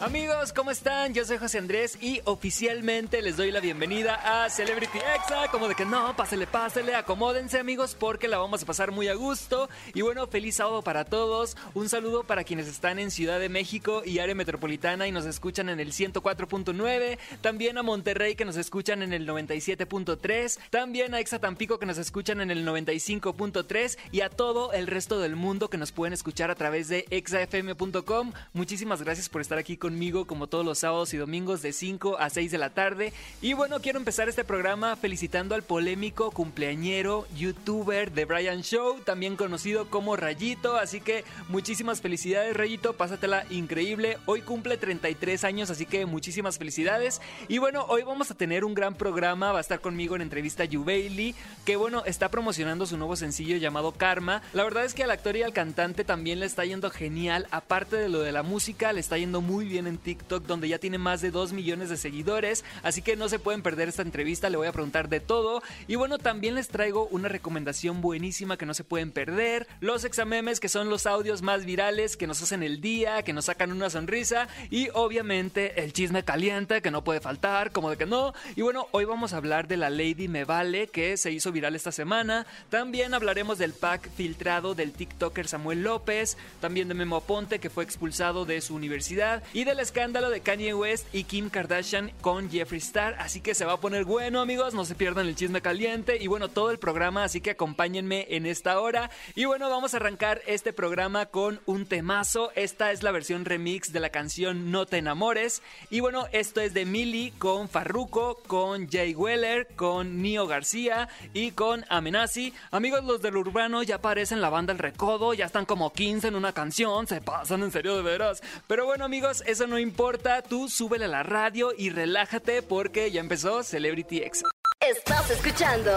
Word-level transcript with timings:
Amigos, 0.00 0.52
¿cómo 0.52 0.72
están? 0.72 1.14
Yo 1.14 1.24
soy 1.24 1.38
José 1.38 1.58
Andrés 1.58 1.96
y 2.00 2.20
oficialmente 2.24 3.22
les 3.22 3.36
doy 3.36 3.52
la 3.52 3.60
bienvenida 3.60 4.44
a 4.44 4.50
Celebrity 4.50 4.98
Exa. 4.98 5.48
Como 5.52 5.68
de 5.68 5.76
que 5.76 5.86
no, 5.86 6.16
pásele, 6.16 6.48
pásele, 6.48 6.96
acomódense 6.96 7.60
amigos 7.60 7.96
porque 7.98 8.26
la 8.26 8.38
vamos 8.38 8.64
a 8.64 8.66
pasar 8.66 8.90
muy 8.90 9.06
a 9.06 9.14
gusto. 9.14 9.68
Y 9.94 10.02
bueno, 10.02 10.26
feliz 10.26 10.56
sábado 10.56 10.82
para 10.82 11.04
todos. 11.04 11.56
Un 11.74 11.88
saludo 11.88 12.24
para 12.24 12.42
quienes 12.42 12.66
están 12.66 12.98
en 12.98 13.12
Ciudad 13.12 13.38
de 13.38 13.48
México 13.48 14.02
y 14.04 14.18
área 14.18 14.34
metropolitana 14.34 15.06
y 15.06 15.12
nos 15.12 15.26
escuchan 15.26 15.68
en 15.68 15.78
el 15.78 15.92
104.9. 15.92 17.18
También 17.40 17.78
a 17.78 17.84
Monterrey 17.84 18.34
que 18.34 18.44
nos 18.44 18.56
escuchan 18.56 19.00
en 19.00 19.12
el 19.12 19.28
97.3. 19.28 20.58
También 20.70 21.14
a 21.14 21.20
Exa 21.20 21.38
Tampico 21.38 21.78
que 21.78 21.86
nos 21.86 21.98
escuchan 21.98 22.40
en 22.40 22.50
el 22.50 22.66
95.3. 22.66 23.96
Y 24.10 24.22
a 24.22 24.28
todo 24.28 24.72
el 24.72 24.88
resto 24.88 25.20
del 25.20 25.36
mundo 25.36 25.70
que 25.70 25.78
nos 25.78 25.92
pueden 25.92 26.14
escuchar 26.14 26.50
a 26.50 26.56
través 26.56 26.88
de 26.88 27.06
exafm.com. 27.10 28.32
Muchísimas 28.52 29.00
gracias 29.00 29.28
por 29.28 29.40
estar 29.40 29.56
aquí 29.56 29.76
conmigo 29.84 30.24
como 30.24 30.46
todos 30.46 30.64
los 30.64 30.78
sábados 30.78 31.12
y 31.12 31.18
domingos 31.18 31.60
de 31.60 31.74
5 31.74 32.16
a 32.18 32.30
6 32.30 32.50
de 32.50 32.56
la 32.56 32.70
tarde. 32.70 33.12
Y 33.42 33.52
bueno, 33.52 33.80
quiero 33.82 33.98
empezar 33.98 34.30
este 34.30 34.42
programa 34.42 34.96
felicitando 34.96 35.54
al 35.54 35.62
polémico 35.62 36.30
cumpleañero 36.30 37.26
youtuber 37.36 38.10
de 38.10 38.24
Brian 38.24 38.62
Show, 38.62 39.00
también 39.04 39.36
conocido 39.36 39.90
como 39.90 40.16
Rayito. 40.16 40.76
Así 40.76 41.02
que 41.02 41.22
muchísimas 41.48 42.00
felicidades 42.00 42.56
Rayito, 42.56 42.94
pásatela 42.94 43.44
increíble. 43.50 44.16
Hoy 44.24 44.40
cumple 44.40 44.78
33 44.78 45.44
años, 45.44 45.68
así 45.68 45.84
que 45.84 46.06
muchísimas 46.06 46.56
felicidades. 46.56 47.20
Y 47.48 47.58
bueno, 47.58 47.84
hoy 47.90 48.04
vamos 48.04 48.30
a 48.30 48.34
tener 48.34 48.64
un 48.64 48.72
gran 48.72 48.94
programa, 48.94 49.52
va 49.52 49.58
a 49.58 49.60
estar 49.60 49.82
conmigo 49.82 50.16
en 50.16 50.22
entrevista 50.22 50.64
Yu 50.64 50.82
Bailey, 50.82 51.34
que 51.66 51.76
bueno, 51.76 52.04
está 52.06 52.30
promocionando 52.30 52.86
su 52.86 52.96
nuevo 52.96 53.16
sencillo 53.16 53.58
llamado 53.58 53.92
Karma. 53.92 54.40
La 54.54 54.64
verdad 54.64 54.86
es 54.86 54.94
que 54.94 55.04
al 55.04 55.10
actor 55.10 55.36
y 55.36 55.42
al 55.42 55.52
cantante 55.52 56.04
también 56.04 56.40
le 56.40 56.46
está 56.46 56.64
yendo 56.64 56.90
genial, 56.90 57.48
aparte 57.50 57.96
de 57.96 58.08
lo 58.08 58.20
de 58.20 58.32
la 58.32 58.42
música, 58.42 58.94
le 58.94 59.00
está 59.00 59.18
yendo 59.18 59.42
muy 59.42 59.66
bien 59.66 59.73
en 59.78 59.98
TikTok, 59.98 60.44
donde 60.44 60.68
ya 60.68 60.78
tiene 60.78 60.98
más 60.98 61.20
de 61.20 61.30
2 61.30 61.52
millones 61.52 61.88
de 61.88 61.96
seguidores. 61.96 62.64
Así 62.82 63.02
que 63.02 63.16
no 63.16 63.28
se 63.28 63.38
pueden 63.38 63.62
perder 63.62 63.88
esta 63.88 64.02
entrevista, 64.02 64.50
le 64.50 64.56
voy 64.56 64.66
a 64.66 64.72
preguntar 64.72 65.08
de 65.08 65.20
todo. 65.20 65.62
Y 65.88 65.96
bueno, 65.96 66.18
también 66.18 66.54
les 66.54 66.68
traigo 66.68 67.06
una 67.08 67.28
recomendación 67.28 68.00
buenísima 68.00 68.56
que 68.56 68.66
no 68.66 68.74
se 68.74 68.84
pueden 68.84 69.10
perder. 69.10 69.66
Los 69.80 70.04
examemes, 70.04 70.60
que 70.60 70.68
son 70.68 70.88
los 70.88 71.06
audios 71.06 71.42
más 71.42 71.64
virales 71.64 72.16
que 72.16 72.26
nos 72.26 72.42
hacen 72.42 72.62
el 72.62 72.80
día, 72.80 73.22
que 73.22 73.32
nos 73.32 73.46
sacan 73.46 73.72
una 73.72 73.90
sonrisa. 73.90 74.48
Y 74.70 74.88
obviamente 74.94 75.82
el 75.82 75.92
chisme 75.92 76.24
caliente, 76.24 76.82
que 76.82 76.90
no 76.90 77.04
puede 77.04 77.20
faltar, 77.20 77.72
como 77.72 77.90
de 77.90 77.96
que 77.96 78.06
no. 78.06 78.32
Y 78.56 78.62
bueno, 78.62 78.86
hoy 78.92 79.04
vamos 79.04 79.32
a 79.32 79.38
hablar 79.38 79.68
de 79.68 79.76
la 79.76 79.90
Lady 79.90 80.28
Me 80.28 80.44
Vale, 80.44 80.86
que 80.88 81.16
se 81.16 81.32
hizo 81.32 81.52
viral 81.52 81.74
esta 81.74 81.92
semana. 81.92 82.46
También 82.70 83.14
hablaremos 83.14 83.58
del 83.58 83.72
pack 83.72 84.10
filtrado 84.16 84.74
del 84.74 84.92
TikToker 84.92 85.48
Samuel 85.48 85.82
López. 85.82 86.36
También 86.60 86.88
de 86.88 86.94
Memo 86.94 87.16
Aponte, 87.16 87.58
que 87.58 87.70
fue 87.70 87.84
expulsado 87.84 88.44
de 88.44 88.60
su 88.60 88.74
universidad. 88.74 89.42
Y 89.52 89.63
del 89.64 89.80
escándalo 89.80 90.30
de 90.30 90.40
Kanye 90.40 90.74
West 90.74 91.06
y 91.12 91.24
Kim 91.24 91.48
Kardashian 91.48 92.12
con 92.20 92.50
Jeffree 92.50 92.78
Star. 92.78 93.16
Así 93.18 93.40
que 93.40 93.54
se 93.54 93.64
va 93.64 93.74
a 93.74 93.80
poner 93.80 94.04
bueno, 94.04 94.40
amigos. 94.40 94.74
No 94.74 94.84
se 94.84 94.94
pierdan 94.94 95.26
el 95.26 95.36
chisme 95.36 95.62
caliente 95.62 96.18
y 96.20 96.26
bueno, 96.26 96.48
todo 96.48 96.70
el 96.70 96.78
programa. 96.78 97.24
Así 97.24 97.40
que 97.40 97.52
acompáñenme 97.52 98.26
en 98.30 98.46
esta 98.46 98.78
hora. 98.80 99.10
Y 99.34 99.46
bueno, 99.46 99.70
vamos 99.70 99.94
a 99.94 99.96
arrancar 99.96 100.42
este 100.46 100.72
programa 100.72 101.26
con 101.26 101.60
un 101.66 101.86
temazo. 101.86 102.52
Esta 102.54 102.92
es 102.92 103.02
la 103.02 103.10
versión 103.10 103.44
remix 103.44 103.92
de 103.92 104.00
la 104.00 104.10
canción 104.10 104.70
No 104.70 104.86
te 104.86 104.98
enamores. 104.98 105.62
Y 105.88 106.00
bueno, 106.00 106.26
esto 106.32 106.60
es 106.60 106.74
de 106.74 106.84
Millie 106.84 107.32
con 107.38 107.68
Farruko, 107.68 108.42
con 108.46 108.88
Jay 108.88 109.14
Weller, 109.14 109.68
con 109.76 110.20
Nio 110.20 110.46
García 110.46 111.08
y 111.32 111.52
con 111.52 111.84
Amenazi. 111.88 112.52
Amigos, 112.70 113.04
los 113.04 113.22
del 113.22 113.36
urbano 113.36 113.82
ya 113.82 113.96
aparecen 113.96 114.40
la 114.40 114.50
banda 114.50 114.72
El 114.72 114.78
Recodo. 114.78 115.32
Ya 115.32 115.46
están 115.46 115.64
como 115.64 115.92
15 115.92 116.28
en 116.28 116.34
una 116.34 116.52
canción. 116.52 117.06
Se 117.06 117.20
pasan 117.20 117.62
en 117.62 117.72
serio 117.72 117.96
de 117.96 118.02
veras. 118.02 118.42
Pero 118.66 118.84
bueno, 118.84 119.04
amigos, 119.04 119.42
eso 119.54 119.68
no 119.68 119.78
importa, 119.78 120.42
tú 120.42 120.68
súbele 120.68 121.04
a 121.04 121.08
la 121.08 121.22
radio 121.22 121.70
y 121.78 121.90
relájate 121.90 122.60
porque 122.60 123.12
ya 123.12 123.20
empezó 123.20 123.62
Celebrity 123.62 124.18
Exa. 124.18 124.48
Estás 124.80 125.30
escuchando 125.30 125.92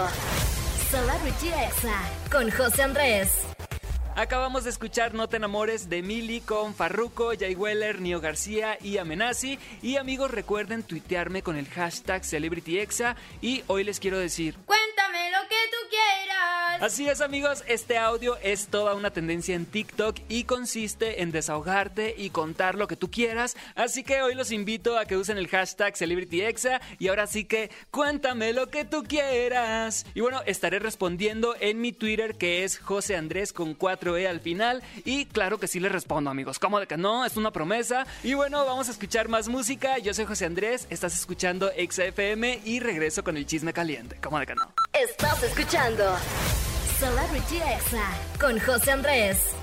Celebrity 0.92 1.48
Exa 1.48 2.00
con 2.30 2.48
José 2.52 2.82
Andrés. 2.84 3.32
Acabamos 4.18 4.64
de 4.64 4.70
escuchar 4.70 5.14
No 5.14 5.28
te 5.28 5.36
enamores 5.36 5.88
de 5.88 6.02
Mili 6.02 6.40
con 6.40 6.74
Farruko, 6.74 7.34
Jay 7.38 7.54
Weller, 7.54 8.00
Nio 8.00 8.20
García 8.20 8.76
y 8.82 8.98
Amenazi. 8.98 9.60
Y 9.80 9.96
amigos, 9.96 10.32
recuerden 10.32 10.82
tuitearme 10.82 11.44
con 11.44 11.56
el 11.56 11.68
hashtag 11.68 12.24
CelebrityExa. 12.24 13.14
Y 13.40 13.62
hoy 13.68 13.84
les 13.84 14.00
quiero 14.00 14.18
decir... 14.18 14.56
Cuéntame 14.66 15.30
lo 15.30 15.48
que 15.48 15.54
tú 15.70 15.88
quieras. 15.88 16.82
Así 16.82 17.08
es 17.08 17.20
amigos, 17.20 17.64
este 17.66 17.98
audio 17.98 18.36
es 18.42 18.68
toda 18.68 18.94
una 18.94 19.10
tendencia 19.10 19.56
en 19.56 19.66
TikTok 19.66 20.16
y 20.28 20.44
consiste 20.44 21.22
en 21.22 21.32
desahogarte 21.32 22.14
y 22.16 22.30
contar 22.30 22.76
lo 22.76 22.86
que 22.86 22.94
tú 22.94 23.10
quieras. 23.10 23.56
Así 23.74 24.04
que 24.04 24.22
hoy 24.22 24.34
los 24.34 24.52
invito 24.52 24.96
a 24.96 25.04
que 25.04 25.16
usen 25.16 25.38
el 25.38 25.48
hashtag 25.48 25.96
CelebrityExa 25.96 26.80
y 27.00 27.08
ahora 27.08 27.26
sí 27.26 27.44
que 27.44 27.70
cuéntame 27.90 28.52
lo 28.52 28.68
que 28.68 28.84
tú 28.84 29.02
quieras. 29.02 30.06
Y 30.14 30.20
bueno, 30.20 30.40
estaré 30.46 30.78
respondiendo 30.78 31.56
en 31.58 31.80
mi 31.80 31.92
Twitter 31.92 32.36
que 32.36 32.62
es 32.62 32.78
José 32.78 33.16
Andrés 33.16 33.52
con 33.52 33.74
4E 34.08 34.26
al 34.26 34.40
final 34.40 34.82
y 35.04 35.26
claro 35.26 35.58
que 35.58 35.68
sí 35.68 35.80
les 35.80 35.92
respondo 35.92 36.30
amigos, 36.30 36.58
¿cómo 36.58 36.80
de 36.80 36.86
que 36.86 36.96
no? 36.96 37.24
Es 37.24 37.36
una 37.36 37.50
promesa. 37.50 38.06
Y 38.22 38.34
bueno, 38.34 38.64
vamos 38.64 38.88
a 38.88 38.92
escuchar 38.92 39.28
más 39.28 39.48
música. 39.48 39.98
Yo 39.98 40.14
soy 40.14 40.24
José 40.24 40.46
Andrés, 40.46 40.86
estás 40.90 41.14
escuchando 41.14 41.70
XFM 41.70 42.60
y 42.64 42.80
regreso 42.80 43.22
con 43.22 43.36
el 43.36 43.46
chisme 43.46 43.72
caliente, 43.72 44.18
¿cómo 44.22 44.38
de 44.38 44.46
que 44.46 44.54
no? 44.54 44.72
Estás 44.92 45.42
escuchando 45.42 46.16
Celebrity 46.98 47.56
Exa 47.56 48.10
con 48.40 48.58
José 48.58 48.92
Andrés. 48.92 49.57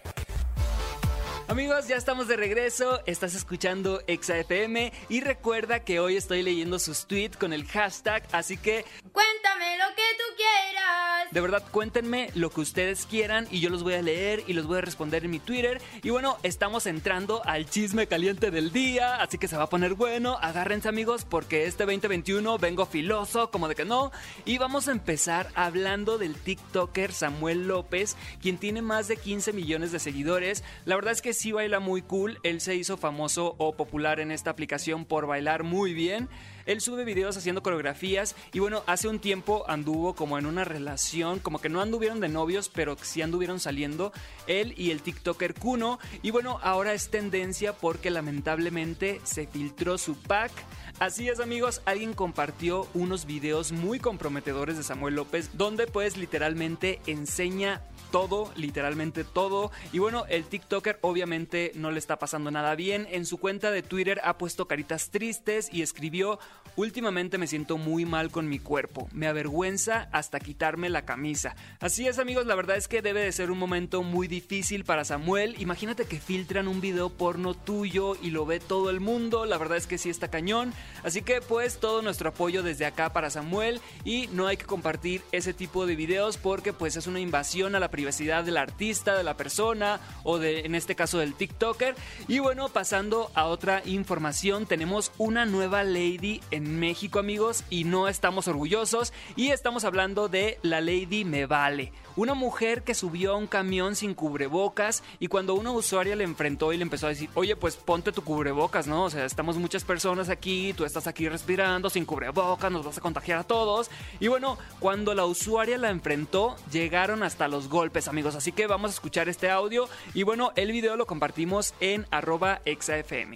Amigos, 1.48 1.88
ya 1.88 1.96
estamos 1.96 2.28
de 2.28 2.38
regreso, 2.38 3.02
estás 3.06 3.36
escuchando 3.36 4.02
ExaFM 4.08 4.92
y 5.10 5.22
recuerda 5.22 5.82
que 5.82 6.00
hoy 6.00 6.16
estoy 6.18 6.42
leyendo 6.42 6.80
sus 6.80 7.06
tweets 7.06 7.38
con 7.38 7.54
el 7.54 7.68
hashtag, 7.68 8.24
así 8.32 8.58
que 8.58 8.84
Cuéntame 9.12 9.78
lo 9.78 9.96
que 9.96 10.02
tú 10.18 10.24
quieras. 10.36 11.32
de 11.32 11.42
verdad 11.42 11.64
cuéntenme 11.70 12.32
lo 12.34 12.50
que 12.50 12.62
ustedes 12.62 13.06
quieran 13.06 13.48
y 13.52 13.60
yo 13.60 13.70
los 13.70 13.84
voy 13.84 13.94
a 13.94 14.02
leer 14.02 14.44
y 14.48 14.54
los 14.54 14.66
voy 14.66 14.80
a 14.80 14.82
responder 14.82 15.24
en 15.24 15.32
mi 15.32 15.40
Twitter. 15.40 15.80
Y 16.02 16.10
bueno, 16.10 16.38
estamos 16.42 16.88
entrando 16.88 17.44
al 17.46 17.70
chisme 17.70 18.08
caliente 18.08 18.50
del 18.50 18.72
día, 18.72 19.18
así 19.18 19.38
que 19.38 19.48
se 19.48 19.56
va 19.56 19.64
a 19.64 19.70
poner 19.70 19.94
bueno, 19.94 20.40
agárrense 20.42 20.90
amigos 20.90 21.26
porque 21.30 21.68
este 21.68 21.86
2021 21.86 22.58
vengo 22.58 22.88
filoso, 22.88 23.52
como 23.52 23.68
de 23.68 23.76
que 23.76 23.86
no, 23.86 24.12
y 24.46 24.58
vamos 24.58 24.88
a 24.88 24.94
empezar 24.94 25.52
hablando 25.54 26.18
del 26.18 26.36
TikToker 26.36 27.14
Samuel 27.14 27.68
López, 27.68 28.18
quien 28.42 28.58
tiene 28.58 28.82
más 28.82 29.08
de 29.08 29.18
15 29.18 29.54
millones 29.54 29.92
de 29.92 30.00
seguidores. 30.00 30.64
La 30.86 30.96
verdad 30.96 31.12
es 31.12 31.22
que 31.22 31.34
sí 31.35 31.51
baila 31.51 31.79
muy 31.79 32.01
cool. 32.01 32.40
Él 32.44 32.62
se 32.62 32.75
hizo 32.75 32.97
famoso 32.97 33.56
o 33.57 33.75
popular 33.75 34.19
en 34.19 34.31
esta 34.31 34.50
aplicación 34.50 35.06
por 35.06 35.28
bailar 35.28 35.63
muy 35.63 35.94
bien. 35.94 36.29
Él 36.66 36.81
sube 36.81 37.06
videos 37.06 37.38
haciendo 37.38 37.62
coreografías 37.62 38.35
y 38.51 38.59
bueno, 38.59 38.84
hace 38.88 39.07
un 39.07 39.19
tiempo 39.19 39.66
anduvo 39.68 40.16
como 40.16 40.40
en 40.40 40.47
una 40.47 40.63
relación, 40.63 41.40
como 41.40 41.59
que 41.59 41.69
no 41.69 41.79
anduvieron 41.79 42.19
de 42.19 42.28
novios, 42.28 42.69
pero 42.69 42.97
sí 43.00 43.22
anduvieron 43.22 43.59
saliendo 43.59 44.12
él 44.47 44.73
y 44.75 44.90
el 44.90 45.03
TikToker 45.03 45.53
Kuno. 45.53 46.00
Y 46.23 46.31
bueno, 46.31 46.59
ahora 46.63 46.94
es 46.94 47.09
tendencia 47.09 47.73
porque 47.73 48.09
lamentablemente 48.09 49.22
se 49.23 49.46
filtró 49.46 49.97
su 49.97 50.16
pack. 50.16 50.52
Así 51.00 51.29
es 51.29 51.40
amigos, 51.40 51.81
alguien 51.85 52.13
compartió 52.13 52.88
unos 52.94 53.25
videos 53.25 53.72
muy 53.72 54.00
comprometedores 54.00 54.78
de 54.78 54.84
Samuel 54.84 55.16
López 55.16 55.52
donde 55.53 55.88
pues 55.88 56.17
literalmente 56.17 57.02
enseña 57.06 57.81
todo, 58.16 58.50
literalmente 58.56 59.26
todo. 59.26 59.74
Y 59.92 60.00
bueno, 60.00 60.24
el 60.30 60.46
TikToker 60.46 61.00
obviamente 61.02 61.74
no 61.76 61.92
le 61.92 62.00
está 62.00 62.18
pasando 62.18 62.50
nada 62.50 62.74
bien. 62.76 63.09
En 63.12 63.26
su 63.26 63.40
cuenta 63.40 63.72
de 63.72 63.84
Twitter 63.84 64.22
ha 64.24 64.38
puesto 64.38 64.70
caritas 64.70 65.09
tristes 65.09 65.68
y 65.70 65.81
escribió, 65.81 66.40
últimamente 66.78 67.38
me 67.38 67.46
siento 67.46 67.78
muy 67.78 68.06
mal 68.06 68.31
con 68.31 68.48
mi 68.48 68.58
cuerpo, 68.58 69.09
me 69.12 69.28
avergüenza 69.28 70.08
hasta 70.14 70.40
quitarme 70.40 70.90
la 70.90 71.03
camisa. 71.03 71.58
Así 71.82 72.08
es 72.08 72.17
amigos, 72.17 72.46
la 72.46 72.56
verdad 72.56 72.78
es 72.78 72.88
que 72.88 73.02
debe 73.02 73.20
de 73.20 73.34
ser 73.34 73.52
un 73.52 73.58
momento 73.58 74.02
muy 74.02 74.29
difícil 74.29 74.85
para 74.85 75.03
Samuel. 75.03 75.53
Imagínate 75.59 76.06
que 76.06 76.22
filtran 76.22 76.70
un 76.70 76.79
video 76.79 77.09
porno 77.09 77.53
tuyo 77.53 78.16
y 78.22 78.29
lo 78.29 78.46
ve 78.46 78.62
todo 78.62 78.91
el 78.91 79.02
mundo, 79.02 79.44
la 79.44 79.58
verdad 79.58 79.78
es 79.78 79.88
que 79.88 79.97
sí 79.97 80.09
está 80.09 80.29
cañón. 80.29 80.73
Así 81.03 81.22
que 81.22 81.41
pues 81.41 81.79
todo 81.79 82.02
nuestro 82.02 82.29
apoyo 82.29 82.64
desde 82.64 82.85
acá 82.85 83.12
para 83.12 83.29
Samuel 83.29 83.82
y 84.06 84.28
no 84.28 84.47
hay 84.47 84.56
que 84.56 84.66
compartir 84.66 85.22
ese 85.34 85.53
tipo 85.53 85.85
de 85.85 85.97
videos 85.97 86.38
porque 86.38 86.72
pues 86.72 86.96
es 86.96 87.08
una 87.08 87.20
invasión 87.20 87.76
a 87.76 87.82
la 87.82 87.91
privacidad 87.91 88.04
diversidad 88.05 88.43
del 88.43 88.57
artista, 88.57 89.17
de 89.17 89.23
la 89.23 89.35
persona 89.35 89.99
o 90.23 90.37
de, 90.37 90.59
en 90.59 90.75
este 90.75 90.96
caso, 90.96 91.17
del 91.17 91.34
TikToker. 91.34 91.96
Y 92.28 92.37
bueno, 92.37 92.69
pasando 92.69 93.31
a 93.34 93.46
otra 93.46 93.81
información, 93.84 94.67
tenemos 94.67 95.11
una 95.17 95.47
nueva 95.47 95.84
lady 95.84 96.40
en 96.52 96.79
México, 96.79 97.17
amigos, 97.17 97.63
y 97.72 97.84
no 97.84 98.07
estamos 98.07 98.47
orgullosos. 98.47 99.11
Y 99.35 99.49
estamos 99.49 99.85
hablando 99.85 100.28
de 100.28 100.59
la 100.61 100.81
Lady 100.81 101.25
Me 101.25 101.47
Vale. 101.47 101.93
Una 102.16 102.34
mujer 102.34 102.84
que 102.84 102.93
subió 102.93 103.34
a 103.34 103.37
un 103.37 103.47
camión 103.47 103.96
sin 103.96 104.13
cubrebocas 104.13 105.03
y 105.19 105.28
cuando 105.28 105.55
una 105.55 105.72
usuaria 105.72 106.16
le 106.16 106.23
enfrentó 106.23 106.72
y 106.72 106.78
le 106.78 106.84
empezó 106.84 107.07
a 107.07 107.09
decir, 107.09 107.29
oye, 107.34 107.57
pues 107.57 107.75
ponte 107.75 108.13
tu 108.13 108.23
cubrebocas, 108.23 108.87
¿no? 108.87 109.05
O 109.05 109.09
sea, 109.09 109.25
estamos 109.25 109.57
muchas 109.57 109.84
personas 109.84 110.29
aquí, 110.29 110.73
tú 110.78 110.85
estás 110.85 111.07
aquí 111.07 111.28
respirando 111.28 111.90
sin 111.90 112.05
cubrebocas, 112.05 112.72
nos 112.72 112.85
vas 112.85 112.99
a 112.99 113.02
contagiar 113.02 113.40
a 113.40 113.43
todos. 113.43 113.90
Y 114.22 114.28
bueno, 114.28 114.57
cuando 114.79 115.13
la 115.13 115.25
usuaria 115.25 115.78
la 115.78 115.90
enfrentó, 115.90 116.55
llegaron 116.72 117.23
hasta 117.23 117.47
los 117.49 117.67
golpes, 117.67 117.95
amigos. 118.08 118.36
Así 118.36 118.52
que 118.52 118.68
vamos 118.68 118.92
a 118.92 118.94
escuchar 118.94 119.30
este 119.30 119.50
audio 119.50 119.88
y 120.14 120.24
bueno, 120.24 120.52
el 120.56 120.72
video 120.72 120.97
lo 120.97 121.06
compartimos 121.06 121.74
en 121.80 122.06
arroba 122.12 122.62
exafm. 122.66 123.36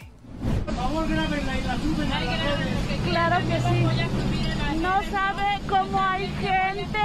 Por 0.65 0.75
favor, 0.75 1.07
grábenla 1.07 1.57
y 1.57 1.61
la 1.63 1.77
suben 1.77 2.11
a 2.11 2.19
las 2.19 2.43
redes. 2.43 3.01
Claro 3.05 3.37
que 3.47 3.59
sí. 3.59 4.79
No 4.81 5.03
sabe 5.11 5.59
cómo 5.67 6.01
hay 6.01 6.27
gente 6.27 6.99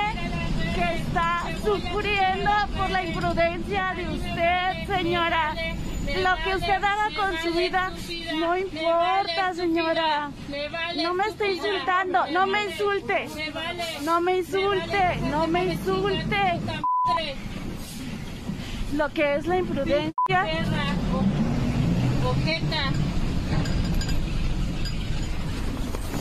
que 0.75 0.97
está 0.97 1.45
sufriendo 1.65 2.51
por 2.77 2.91
la 2.91 3.05
imprudencia 3.05 3.95
de 3.97 4.09
usted, 4.09 4.97
señora. 4.97 5.55
Lo 6.05 6.45
que 6.45 6.57
usted 6.57 6.85
haga 6.85 7.09
con 7.17 7.39
su 7.39 7.57
vida 7.57 7.93
no 8.39 8.57
importa, 8.57 9.55
señora. 9.55 10.31
No 11.03 11.15
me 11.15 11.25
esté 11.29 11.53
insultando, 11.53 12.27
no 12.31 12.47
me 12.47 12.65
insulte. 12.65 13.29
No 14.03 14.21
me 14.21 14.39
insulte, 14.39 15.17
no 15.31 15.47
me 15.47 15.65
insulte. 15.65 16.84
Lo 18.97 19.09
que 19.13 19.35
es 19.37 19.47
la 19.47 19.57
imprudencia. 19.57 20.15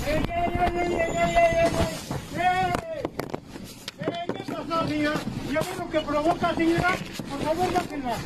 ¡Ey, 0.06 0.16
ey, 0.16 0.24
ey, 0.26 0.78
ey, 0.78 0.94
ey, 0.94 0.94
ey, 0.94 1.14
ey, 1.16 1.58
ey! 1.58 1.72
¡Ey! 4.00 4.28
¿Qué 4.36 4.44
pasó, 4.52 4.88
señora? 4.88 5.20
¿Ya 5.52 5.60
ve 5.60 5.68
lo 5.78 5.90
que 5.90 6.00
provoca, 6.02 6.56
señora? 6.56 6.96
Por 7.30 7.40
favor, 7.42 7.68
provoca. 7.74 8.18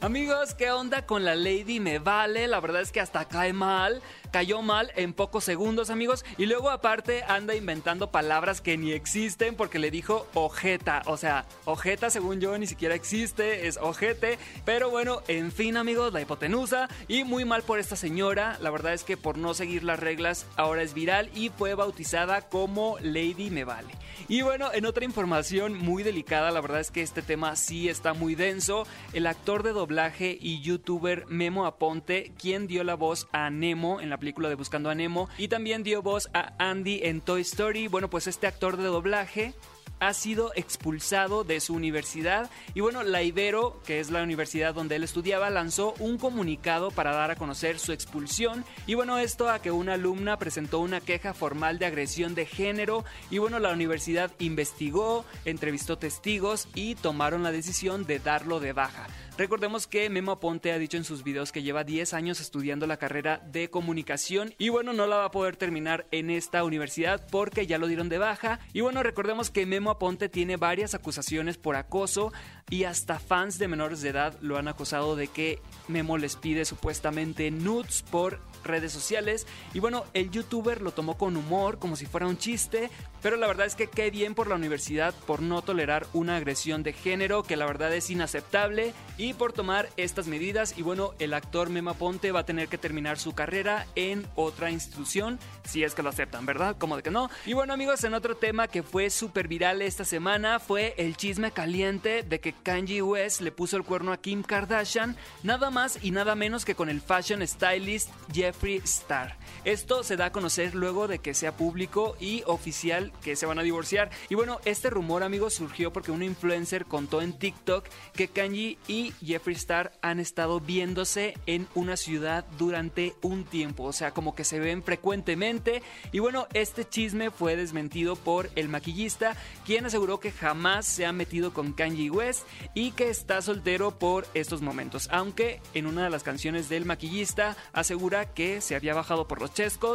Amigos, 0.00 0.54
¿qué 0.54 0.70
onda 0.70 1.06
con 1.06 1.24
la 1.24 1.34
Lady 1.34 1.80
Me 1.80 1.98
Vale? 1.98 2.46
La 2.46 2.60
verdad 2.60 2.82
es 2.82 2.92
que 2.92 3.00
hasta 3.00 3.24
cae 3.24 3.54
mal, 3.54 4.02
cayó 4.34 4.62
mal 4.62 4.90
en 4.96 5.12
pocos 5.12 5.44
segundos, 5.44 5.90
amigos. 5.90 6.24
Y 6.38 6.46
luego 6.46 6.70
aparte 6.70 7.22
anda 7.22 7.54
inventando 7.54 8.10
palabras 8.10 8.60
que 8.60 8.76
ni 8.76 8.90
existen 8.90 9.54
porque 9.54 9.78
le 9.78 9.92
dijo 9.92 10.26
ojeta. 10.34 11.02
O 11.06 11.16
sea, 11.16 11.46
ojeta 11.66 12.10
según 12.10 12.40
yo 12.40 12.58
ni 12.58 12.66
siquiera 12.66 12.96
existe, 12.96 13.68
es 13.68 13.76
ojete. 13.76 14.40
Pero 14.64 14.90
bueno, 14.90 15.22
en 15.28 15.52
fin 15.52 15.76
amigos, 15.76 16.12
la 16.12 16.20
hipotenusa. 16.20 16.88
Y 17.06 17.22
muy 17.22 17.44
mal 17.44 17.62
por 17.62 17.78
esta 17.78 17.94
señora. 17.94 18.58
La 18.60 18.70
verdad 18.70 18.94
es 18.94 19.04
que 19.04 19.16
por 19.16 19.38
no 19.38 19.54
seguir 19.54 19.84
las 19.84 20.00
reglas 20.00 20.46
ahora 20.56 20.82
es 20.82 20.94
viral 20.94 21.30
y 21.32 21.50
fue 21.50 21.76
bautizada 21.76 22.42
como 22.42 22.98
Lady 23.02 23.50
Me 23.50 23.62
Vale. 23.62 23.94
Y 24.26 24.42
bueno, 24.42 24.70
en 24.72 24.84
otra 24.84 25.04
información 25.04 25.78
muy 25.78 26.02
delicada, 26.02 26.50
la 26.50 26.60
verdad 26.60 26.80
es 26.80 26.90
que 26.90 27.02
este 27.02 27.22
tema 27.22 27.54
sí 27.54 27.88
está 27.88 28.14
muy 28.14 28.34
denso. 28.34 28.84
El 29.12 29.28
actor 29.28 29.62
de 29.62 29.70
doblaje 29.70 30.36
y 30.40 30.60
youtuber 30.60 31.24
Memo 31.28 31.66
Aponte, 31.66 32.32
quien 32.36 32.66
dio 32.66 32.82
la 32.82 32.96
voz 32.96 33.28
a 33.30 33.48
Nemo 33.50 34.00
en 34.00 34.10
la 34.10 34.23
película 34.24 34.48
de 34.48 34.54
Buscando 34.54 34.88
a 34.88 34.94
Nemo 34.94 35.28
y 35.36 35.48
también 35.48 35.82
dio 35.82 36.00
voz 36.00 36.30
a 36.32 36.54
Andy 36.56 37.00
en 37.02 37.20
Toy 37.20 37.42
Story. 37.42 37.88
Bueno, 37.88 38.08
pues 38.08 38.26
este 38.26 38.46
actor 38.46 38.78
de 38.78 38.84
doblaje 38.84 39.52
ha 40.00 40.12
sido 40.14 40.52
expulsado 40.54 41.44
de 41.44 41.60
su 41.60 41.74
universidad 41.74 42.50
y 42.74 42.80
bueno, 42.80 43.02
la 43.02 43.22
Ibero, 43.22 43.80
que 43.84 44.00
es 44.00 44.10
la 44.10 44.22
universidad 44.22 44.74
donde 44.74 44.96
él 44.96 45.04
estudiaba, 45.04 45.50
lanzó 45.50 45.94
un 45.98 46.18
comunicado 46.18 46.90
para 46.90 47.12
dar 47.12 47.30
a 47.30 47.36
conocer 47.36 47.78
su 47.78 47.92
expulsión 47.92 48.64
y 48.86 48.94
bueno, 48.94 49.18
esto 49.18 49.48
a 49.48 49.60
que 49.60 49.70
una 49.70 49.94
alumna 49.94 50.38
presentó 50.38 50.80
una 50.80 51.00
queja 51.00 51.34
formal 51.34 51.78
de 51.78 51.86
agresión 51.86 52.34
de 52.34 52.46
género 52.46 53.04
y 53.30 53.38
bueno, 53.38 53.58
la 53.58 53.72
universidad 53.72 54.30
investigó, 54.38 55.24
entrevistó 55.44 55.98
testigos 55.98 56.68
y 56.74 56.94
tomaron 56.94 57.42
la 57.42 57.52
decisión 57.52 58.06
de 58.06 58.18
darlo 58.18 58.60
de 58.60 58.72
baja. 58.72 59.06
Recordemos 59.36 59.88
que 59.88 60.08
Memo 60.10 60.30
Aponte 60.30 60.70
ha 60.70 60.78
dicho 60.78 60.96
en 60.96 61.02
sus 61.02 61.24
videos 61.24 61.50
que 61.50 61.64
lleva 61.64 61.82
10 61.82 62.14
años 62.14 62.40
estudiando 62.40 62.86
la 62.86 62.98
carrera 62.98 63.42
de 63.44 63.68
comunicación 63.68 64.54
y 64.58 64.68
bueno, 64.68 64.92
no 64.92 65.08
la 65.08 65.16
va 65.16 65.24
a 65.24 65.30
poder 65.32 65.56
terminar 65.56 66.06
en 66.12 66.30
esta 66.30 66.62
universidad 66.62 67.26
porque 67.32 67.66
ya 67.66 67.78
lo 67.78 67.88
dieron 67.88 68.08
de 68.08 68.18
baja. 68.18 68.60
Y 68.72 68.80
bueno, 68.80 69.02
recordemos 69.02 69.50
que 69.50 69.66
Memo 69.84 69.90
Aponte 69.90 70.30
tiene 70.30 70.56
varias 70.56 70.94
acusaciones 70.94 71.58
por 71.58 71.76
acoso 71.76 72.32
y 72.70 72.84
hasta 72.84 73.18
fans 73.18 73.58
de 73.58 73.68
menores 73.68 74.00
de 74.00 74.08
edad 74.08 74.34
lo 74.40 74.56
han 74.56 74.66
acusado 74.66 75.14
de 75.14 75.28
que 75.28 75.60
Memo 75.88 76.16
les 76.16 76.36
pide 76.36 76.64
supuestamente 76.64 77.50
nudes 77.50 78.02
por 78.10 78.40
redes 78.64 78.92
sociales. 78.92 79.46
Y 79.72 79.80
bueno, 79.80 80.04
el 80.14 80.30
youtuber 80.30 80.82
lo 80.82 80.92
tomó 80.92 81.16
con 81.16 81.36
humor, 81.36 81.78
como 81.78 81.96
si 81.96 82.06
fuera 82.06 82.26
un 82.26 82.38
chiste, 82.38 82.90
pero 83.22 83.36
la 83.36 83.46
verdad 83.46 83.66
es 83.66 83.74
que 83.74 83.86
qué 83.86 84.10
bien 84.10 84.34
por 84.34 84.48
la 84.48 84.54
universidad 84.56 85.14
por 85.26 85.40
no 85.40 85.62
tolerar 85.62 86.06
una 86.12 86.36
agresión 86.36 86.82
de 86.82 86.92
género, 86.92 87.42
que 87.42 87.56
la 87.56 87.66
verdad 87.66 87.94
es 87.94 88.10
inaceptable, 88.10 88.92
y 89.16 89.34
por 89.34 89.52
tomar 89.52 89.88
estas 89.96 90.26
medidas. 90.26 90.74
Y 90.76 90.82
bueno, 90.82 91.14
el 91.18 91.34
actor 91.34 91.70
Mema 91.70 91.94
Ponte 91.94 92.32
va 92.32 92.40
a 92.40 92.46
tener 92.46 92.68
que 92.68 92.78
terminar 92.78 93.18
su 93.18 93.34
carrera 93.34 93.86
en 93.94 94.26
otra 94.34 94.70
institución, 94.70 95.38
si 95.64 95.84
es 95.84 95.94
que 95.94 96.02
lo 96.02 96.10
aceptan, 96.10 96.46
¿verdad? 96.46 96.76
Como 96.78 96.96
de 96.96 97.02
que 97.02 97.10
no. 97.10 97.30
Y 97.46 97.52
bueno, 97.52 97.72
amigos, 97.72 98.04
en 98.04 98.14
otro 98.14 98.36
tema 98.36 98.68
que 98.68 98.82
fue 98.82 99.10
súper 99.10 99.48
viral 99.48 99.82
esta 99.82 100.04
semana 100.04 100.58
fue 100.58 100.94
el 100.98 101.16
chisme 101.16 101.52
caliente 101.52 102.22
de 102.22 102.40
que 102.40 102.52
Kanye 102.52 103.02
West 103.02 103.40
le 103.40 103.52
puso 103.52 103.76
el 103.76 103.84
cuerno 103.84 104.12
a 104.12 104.18
Kim 104.18 104.42
Kardashian, 104.42 105.16
nada 105.42 105.70
más 105.70 105.98
y 106.02 106.10
nada 106.10 106.34
menos 106.34 106.64
que 106.64 106.74
con 106.74 106.88
el 106.88 107.00
fashion 107.00 107.46
stylist 107.46 108.10
Jeffree 108.54 108.86
Star. 108.86 109.32
Esto 109.64 110.02
se 110.02 110.16
da 110.16 110.26
a 110.26 110.32
conocer 110.32 110.74
luego 110.74 111.08
de 111.08 111.20
que 111.20 111.32
sea 111.32 111.56
público 111.56 112.16
y 112.20 112.42
oficial 112.46 113.12
que 113.22 113.34
se 113.34 113.46
van 113.46 113.58
a 113.58 113.62
divorciar. 113.62 114.10
Y 114.28 114.34
bueno, 114.34 114.60
este 114.66 114.90
rumor, 114.90 115.22
amigos, 115.22 115.54
surgió 115.54 115.90
porque 115.90 116.10
un 116.10 116.22
influencer 116.22 116.84
contó 116.84 117.22
en 117.22 117.32
TikTok 117.32 117.86
que 118.12 118.28
Kanye 118.28 118.76
y 118.88 119.12
Jeffree 119.24 119.56
Star 119.56 119.92
han 120.02 120.20
estado 120.20 120.60
viéndose 120.60 121.34
en 121.46 121.66
una 121.74 121.96
ciudad 121.96 122.44
durante 122.58 123.14
un 123.22 123.44
tiempo, 123.44 123.84
o 123.84 123.92
sea, 123.94 124.10
como 124.10 124.34
que 124.34 124.44
se 124.44 124.60
ven 124.60 124.82
frecuentemente. 124.82 125.82
Y 126.12 126.18
bueno, 126.18 126.46
este 126.52 126.86
chisme 126.86 127.30
fue 127.30 127.56
desmentido 127.56 128.16
por 128.16 128.50
el 128.56 128.68
maquillista, 128.68 129.34
quien 129.64 129.86
aseguró 129.86 130.20
que 130.20 130.30
jamás 130.30 130.84
se 130.84 131.06
ha 131.06 131.12
metido 131.12 131.54
con 131.54 131.72
Kanye 131.72 132.10
West 132.10 132.46
y 132.74 132.90
que 132.90 133.08
está 133.08 133.40
soltero 133.40 133.98
por 133.98 134.26
estos 134.34 134.60
momentos, 134.60 135.08
aunque 135.10 135.62
en 135.72 135.86
una 135.86 136.04
de 136.04 136.10
las 136.10 136.22
canciones 136.22 136.68
del 136.68 136.84
maquillista 136.84 137.56
asegura 137.72 138.34
que 138.34 138.60
se 138.60 138.76
había 138.76 138.92
bajado 138.92 139.26
por 139.26 139.40
los 139.40 139.53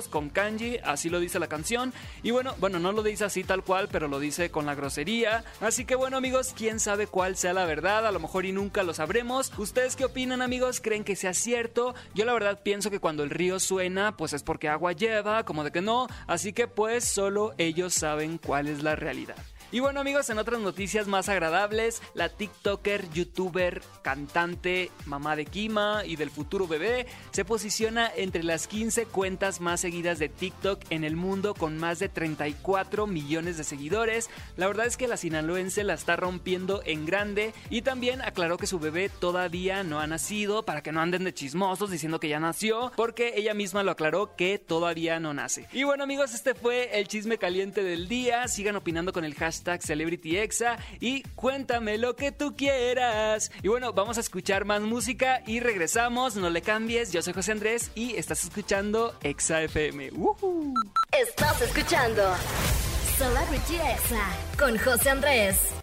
con 0.10 0.30
Kanye, 0.30 0.80
así 0.86 1.10
lo 1.10 1.20
dice 1.20 1.38
la 1.38 1.48
canción. 1.48 1.94
Y 2.24 2.32
bueno, 2.32 2.56
bueno, 2.60 2.80
no 2.80 2.94
lo 2.94 3.04
dice 3.04 3.26
así 3.26 3.44
tal 3.44 3.62
cual, 3.62 3.90
pero 3.92 4.08
lo 4.08 4.20
dice 4.20 4.52
con 4.52 4.66
la 4.66 4.74
grosería. 4.74 5.44
Así 5.60 5.84
que 5.84 5.96
bueno, 5.96 6.16
amigos, 6.16 6.54
quién 6.56 6.80
sabe 6.80 7.08
cuál 7.08 7.36
sea 7.36 7.52
la 7.54 7.66
verdad, 7.66 8.08
a 8.08 8.12
lo 8.12 8.22
mejor 8.22 8.46
y 8.46 8.54
nunca 8.54 8.84
lo 8.84 8.94
sabremos. 8.94 9.52
¿Ustedes 9.58 9.98
qué 9.98 10.06
opinan, 10.06 10.42
amigos? 10.42 10.80
¿Creen 10.80 11.04
que 11.04 11.18
sea 11.18 11.34
cierto? 11.34 11.94
Yo 12.16 12.24
la 12.24 12.34
verdad 12.34 12.62
pienso 12.64 12.90
que 12.90 13.00
cuando 13.00 13.24
el 13.24 13.30
río 13.30 13.60
suena, 13.60 14.16
pues 14.16 14.32
es 14.32 14.44
porque 14.44 14.70
agua 14.70 14.94
lleva, 14.94 15.44
como 15.44 15.66
de 15.66 15.72
que 15.72 15.82
no, 15.82 16.08
así 16.28 16.54
que 16.54 16.68
pues 16.68 17.04
solo 17.04 17.54
ellos 17.58 17.94
saben 17.94 18.38
cuál 18.38 18.70
es 18.70 18.82
la 18.82 18.96
realidad. 18.96 19.36
Y 19.72 19.82
bueno 19.82 20.00
amigos, 20.00 20.28
en 20.32 20.40
otras 20.40 20.60
noticias 20.60 21.06
más 21.06 21.30
agradables, 21.30 22.02
la 22.16 22.30
TikToker, 22.30 23.08
youtuber, 23.12 23.84
cantante, 24.02 24.90
mamá 25.06 25.36
de 25.36 25.46
Kima 25.46 26.04
y 26.08 26.16
del 26.16 26.32
futuro 26.32 26.68
bebé, 26.68 27.06
se 27.30 27.46
posiciona 27.46 28.12
entre 28.16 28.42
las 28.42 28.66
15 28.66 29.06
cuentas 29.06 29.62
más 29.62 29.82
seguidas 29.82 30.18
de 30.18 30.28
TikTok 30.28 30.82
en 30.90 31.04
el 31.04 31.16
mundo 31.16 31.54
con 31.54 31.78
más 31.78 32.00
de 32.00 32.10
34 32.10 33.06
millones 33.06 33.58
de 33.58 33.64
seguidores. 33.64 34.32
La 34.58 34.66
verdad 34.66 34.88
es 34.88 34.98
que 34.98 35.08
la 35.08 35.18
sinaloense 35.18 35.84
la 35.84 35.94
está 35.94 36.16
rompiendo 36.16 36.82
en 36.86 37.06
grande 37.06 37.54
y 37.70 37.84
también 37.84 38.24
aclaró 38.24 38.58
que 38.58 38.66
su 38.66 38.80
bebé 38.80 39.10
todavía 39.10 39.84
no 39.84 40.00
ha 40.00 40.08
nacido 40.08 40.66
para 40.66 40.82
que 40.82 40.92
no 40.92 41.00
anden 41.00 41.26
de 41.26 41.34
chismosos 41.36 41.92
diciendo 41.92 42.20
que 42.20 42.30
ya 42.30 42.40
nació, 42.40 42.92
porque 42.96 43.34
ella 43.36 43.54
misma 43.54 43.84
lo 43.84 43.92
aclaró 43.92 44.36
que 44.36 44.58
todavía 44.58 45.20
no 45.20 45.36
nace. 45.36 45.68
Y 45.74 45.84
bueno 45.84 46.06
amigos, 46.06 46.34
este 46.34 46.56
fue 46.56 47.00
el 47.00 47.08
chisme 47.08 47.38
caliente 47.38 47.84
del 47.84 48.08
día. 48.08 48.48
Sigan 48.48 48.76
opinando 48.76 49.14
con 49.14 49.26
el 49.26 49.36
hashtag 49.36 49.59
CelebrityExa 49.82 50.78
y 51.00 51.24
cuéntame 51.36 51.98
lo 51.98 52.16
que 52.16 52.32
tú 52.32 52.56
quieras. 52.56 53.52
Y 53.64 53.68
bueno, 53.68 53.94
vamos 53.94 54.18
a 54.18 54.22
escuchar 54.22 54.66
más 54.66 54.82
música 54.82 55.42
y 55.46 55.60
regresamos. 55.60 56.36
No 56.36 56.50
le 56.50 56.62
cambies. 56.62 57.12
Yo 57.12 57.22
soy 57.22 57.34
José 57.34 57.52
Andrés 57.52 57.92
y 57.96 58.16
estás 58.16 58.44
escuchando 58.44 59.16
Exa 59.24 59.62
FM. 59.64 60.12
Estás 61.12 61.62
escuchando 61.62 62.24
Celebrity 63.18 63.76
Exa 63.76 64.26
con 64.58 64.78
José 64.78 65.10
Andrés. 65.10 65.79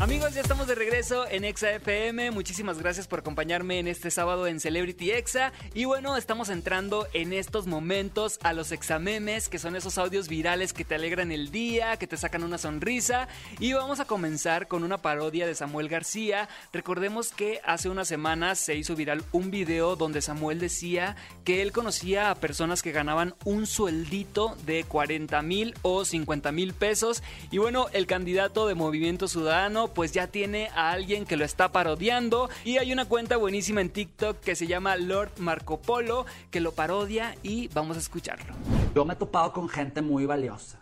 Amigos, 0.00 0.32
ya 0.32 0.42
estamos 0.42 0.68
de 0.68 0.76
regreso 0.76 1.26
en 1.28 1.44
Exa 1.44 1.72
FM. 1.72 2.30
Muchísimas 2.30 2.78
gracias 2.78 3.08
por 3.08 3.18
acompañarme 3.18 3.80
en 3.80 3.88
este 3.88 4.12
sábado 4.12 4.46
en 4.46 4.60
Celebrity 4.60 5.10
Exa. 5.10 5.52
Y 5.74 5.86
bueno, 5.86 6.16
estamos 6.16 6.50
entrando 6.50 7.08
en 7.14 7.32
estos 7.32 7.66
momentos 7.66 8.38
a 8.44 8.52
los 8.52 8.70
examemes, 8.70 9.48
que 9.48 9.58
son 9.58 9.74
esos 9.74 9.98
audios 9.98 10.28
virales 10.28 10.72
que 10.72 10.84
te 10.84 10.94
alegran 10.94 11.32
el 11.32 11.50
día, 11.50 11.96
que 11.96 12.06
te 12.06 12.16
sacan 12.16 12.44
una 12.44 12.58
sonrisa. 12.58 13.26
Y 13.58 13.72
vamos 13.72 13.98
a 13.98 14.04
comenzar 14.04 14.68
con 14.68 14.84
una 14.84 14.98
parodia 14.98 15.48
de 15.48 15.56
Samuel 15.56 15.88
García. 15.88 16.48
Recordemos 16.72 17.32
que 17.32 17.60
hace 17.64 17.88
unas 17.88 18.06
semanas 18.06 18.60
se 18.60 18.76
hizo 18.76 18.94
viral 18.94 19.24
un 19.32 19.50
video 19.50 19.96
donde 19.96 20.22
Samuel 20.22 20.60
decía 20.60 21.16
que 21.42 21.60
él 21.60 21.72
conocía 21.72 22.30
a 22.30 22.36
personas 22.36 22.82
que 22.82 22.92
ganaban 22.92 23.34
un 23.44 23.66
sueldito 23.66 24.56
de 24.64 24.84
40 24.84 25.42
mil 25.42 25.74
o 25.82 26.04
50 26.04 26.52
mil 26.52 26.72
pesos. 26.72 27.24
Y 27.50 27.58
bueno, 27.58 27.88
el 27.92 28.06
candidato 28.06 28.68
de 28.68 28.76
Movimiento 28.76 29.26
Ciudadano 29.26 29.87
pues 29.88 30.12
ya 30.12 30.26
tiene 30.26 30.68
a 30.74 30.90
alguien 30.90 31.24
que 31.24 31.36
lo 31.36 31.44
está 31.44 31.72
parodiando 31.72 32.48
y 32.64 32.78
hay 32.78 32.92
una 32.92 33.04
cuenta 33.04 33.36
buenísima 33.36 33.80
en 33.80 33.90
TikTok 33.90 34.40
que 34.40 34.56
se 34.56 34.66
llama 34.66 34.96
Lord 34.96 35.32
Marco 35.38 35.80
Polo 35.80 36.26
que 36.50 36.60
lo 36.60 36.72
parodia 36.72 37.34
y 37.42 37.68
vamos 37.68 37.96
a 37.96 38.00
escucharlo. 38.00 38.54
Yo 38.94 39.04
me 39.04 39.14
he 39.14 39.16
topado 39.16 39.52
con 39.52 39.68
gente 39.68 40.02
muy 40.02 40.26
valiosa 40.26 40.80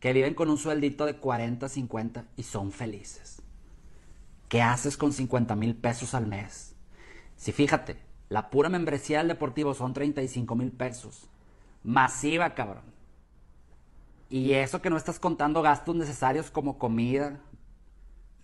que 0.00 0.12
viven 0.12 0.34
con 0.34 0.50
un 0.50 0.58
sueldito 0.58 1.06
de 1.06 1.16
40, 1.16 1.68
50 1.68 2.24
y 2.36 2.42
son 2.42 2.72
felices. 2.72 3.42
¿Qué 4.48 4.62
haces 4.62 4.96
con 4.96 5.12
50 5.12 5.56
mil 5.56 5.74
pesos 5.74 6.14
al 6.14 6.26
mes? 6.26 6.74
Si 7.36 7.52
fíjate, 7.52 7.96
la 8.28 8.50
pura 8.50 8.68
membresía 8.68 9.18
del 9.18 9.28
deportivo 9.28 9.74
son 9.74 9.92
35 9.92 10.54
mil 10.54 10.72
pesos. 10.72 11.28
Masiva, 11.82 12.54
cabrón. 12.54 12.84
Y 14.28 14.52
eso 14.52 14.82
que 14.82 14.90
no 14.90 14.96
estás 14.96 15.18
contando 15.20 15.62
gastos 15.62 15.94
necesarios 15.94 16.50
como 16.50 16.78
comida, 16.78 17.40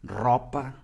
ropa. 0.02 0.76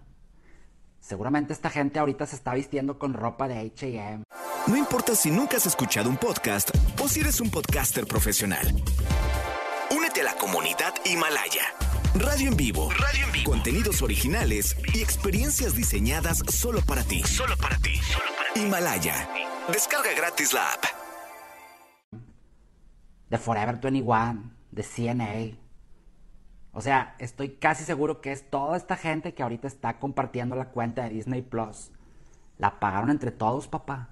Seguramente 1.00 1.52
esta 1.52 1.70
gente 1.70 1.98
ahorita 1.98 2.26
se 2.26 2.36
está 2.36 2.54
vistiendo 2.54 2.98
con 2.98 3.14
ropa 3.14 3.48
de 3.48 3.72
HM. 3.74 4.24
No 4.66 4.76
importa 4.76 5.14
si 5.14 5.30
nunca 5.30 5.56
has 5.56 5.66
escuchado 5.66 6.10
un 6.10 6.16
podcast 6.16 6.70
o 7.02 7.08
si 7.08 7.20
eres 7.20 7.40
un 7.40 7.50
podcaster 7.50 8.06
profesional. 8.06 8.66
Únete 9.90 10.20
a 10.20 10.24
la 10.24 10.34
comunidad 10.34 10.92
Himalaya. 11.04 11.62
Radio 12.14 12.48
en 12.50 12.56
vivo. 12.56 12.90
Radio 12.90 13.24
en 13.26 13.32
vivo. 13.32 13.50
Contenidos 13.50 14.02
originales 14.02 14.76
y 14.92 15.00
experiencias 15.00 15.74
diseñadas 15.74 16.38
solo 16.48 16.80
para 16.82 17.04
ti. 17.04 17.22
Solo 17.22 17.56
para 17.56 17.78
ti. 17.78 17.96
Solo 17.96 18.30
para 18.36 18.52
ti. 18.52 18.60
Himalaya. 18.60 19.28
Descarga 19.72 20.12
gratis 20.16 20.52
la 20.52 20.72
app. 20.72 20.84
De 23.30 23.38
Forever 23.38 23.76
21, 23.76 24.50
de 24.70 24.82
CNA. 24.82 25.67
O 26.78 26.80
sea, 26.80 27.16
estoy 27.18 27.56
casi 27.56 27.82
seguro 27.82 28.20
que 28.20 28.30
es 28.30 28.48
toda 28.48 28.76
esta 28.76 28.94
gente 28.94 29.34
que 29.34 29.42
ahorita 29.42 29.66
está 29.66 29.98
compartiendo 29.98 30.54
la 30.54 30.66
cuenta 30.66 31.02
de 31.02 31.10
Disney 31.10 31.42
Plus. 31.42 31.90
La 32.56 32.78
pagaron 32.78 33.10
entre 33.10 33.32
todos, 33.32 33.66
papá. 33.66 34.10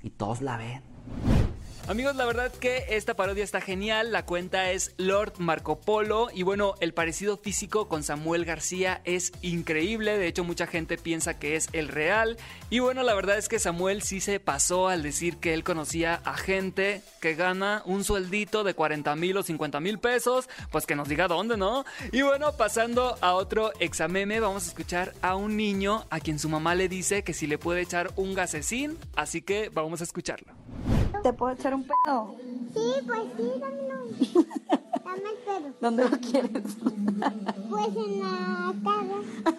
Y 0.00 0.10
todos 0.10 0.40
la 0.40 0.56
ven. 0.56 1.43
Amigos, 1.86 2.16
la 2.16 2.24
verdad 2.24 2.50
que 2.50 2.86
esta 2.88 3.12
parodia 3.12 3.44
está 3.44 3.60
genial. 3.60 4.10
La 4.10 4.24
cuenta 4.24 4.70
es 4.70 4.94
Lord 4.96 5.34
Marco 5.36 5.78
Polo. 5.78 6.28
Y 6.32 6.42
bueno, 6.42 6.76
el 6.80 6.94
parecido 6.94 7.36
físico 7.36 7.88
con 7.88 8.02
Samuel 8.02 8.46
García 8.46 9.02
es 9.04 9.32
increíble. 9.42 10.16
De 10.16 10.26
hecho, 10.26 10.44
mucha 10.44 10.66
gente 10.66 10.96
piensa 10.96 11.38
que 11.38 11.56
es 11.56 11.68
el 11.74 11.88
real. 11.88 12.38
Y 12.70 12.78
bueno, 12.78 13.02
la 13.02 13.12
verdad 13.12 13.36
es 13.36 13.50
que 13.50 13.58
Samuel 13.58 14.00
sí 14.00 14.22
se 14.22 14.40
pasó 14.40 14.88
al 14.88 15.02
decir 15.02 15.36
que 15.36 15.52
él 15.52 15.62
conocía 15.62 16.22
a 16.24 16.38
gente 16.38 17.02
que 17.20 17.34
gana 17.34 17.82
un 17.84 18.02
sueldito 18.02 18.64
de 18.64 18.72
40 18.72 19.14
mil 19.16 19.36
o 19.36 19.42
50 19.42 19.78
mil 19.80 19.98
pesos. 19.98 20.48
Pues 20.72 20.86
que 20.86 20.96
nos 20.96 21.06
diga 21.06 21.28
dónde, 21.28 21.58
¿no? 21.58 21.84
Y 22.12 22.22
bueno, 22.22 22.56
pasando 22.56 23.18
a 23.20 23.34
otro 23.34 23.72
exameme, 23.78 24.40
vamos 24.40 24.64
a 24.64 24.68
escuchar 24.68 25.12
a 25.20 25.36
un 25.36 25.58
niño 25.58 26.06
a 26.08 26.20
quien 26.20 26.38
su 26.38 26.48
mamá 26.48 26.74
le 26.74 26.88
dice 26.88 27.24
que 27.24 27.34
si 27.34 27.46
le 27.46 27.58
puede 27.58 27.82
echar 27.82 28.10
un 28.16 28.32
gasecín. 28.32 28.96
Así 29.16 29.42
que 29.42 29.68
vamos 29.68 30.00
a 30.00 30.04
escucharlo. 30.04 30.63
¿Te 31.22 31.32
puedo 31.32 31.52
echar 31.52 31.74
un 31.74 31.84
pedo? 31.84 32.34
Sí, 32.74 32.94
pues 33.06 33.22
sí, 33.36 33.52
dámelo. 33.60 34.04
Dame 35.04 35.30
el 35.30 35.36
pedo. 35.44 35.74
¿Dónde 35.80 36.08
lo 36.08 36.18
quieres? 36.18 36.76
Pues 37.70 37.88
en 37.96 38.20
la 38.20 38.74
cara. 38.84 39.54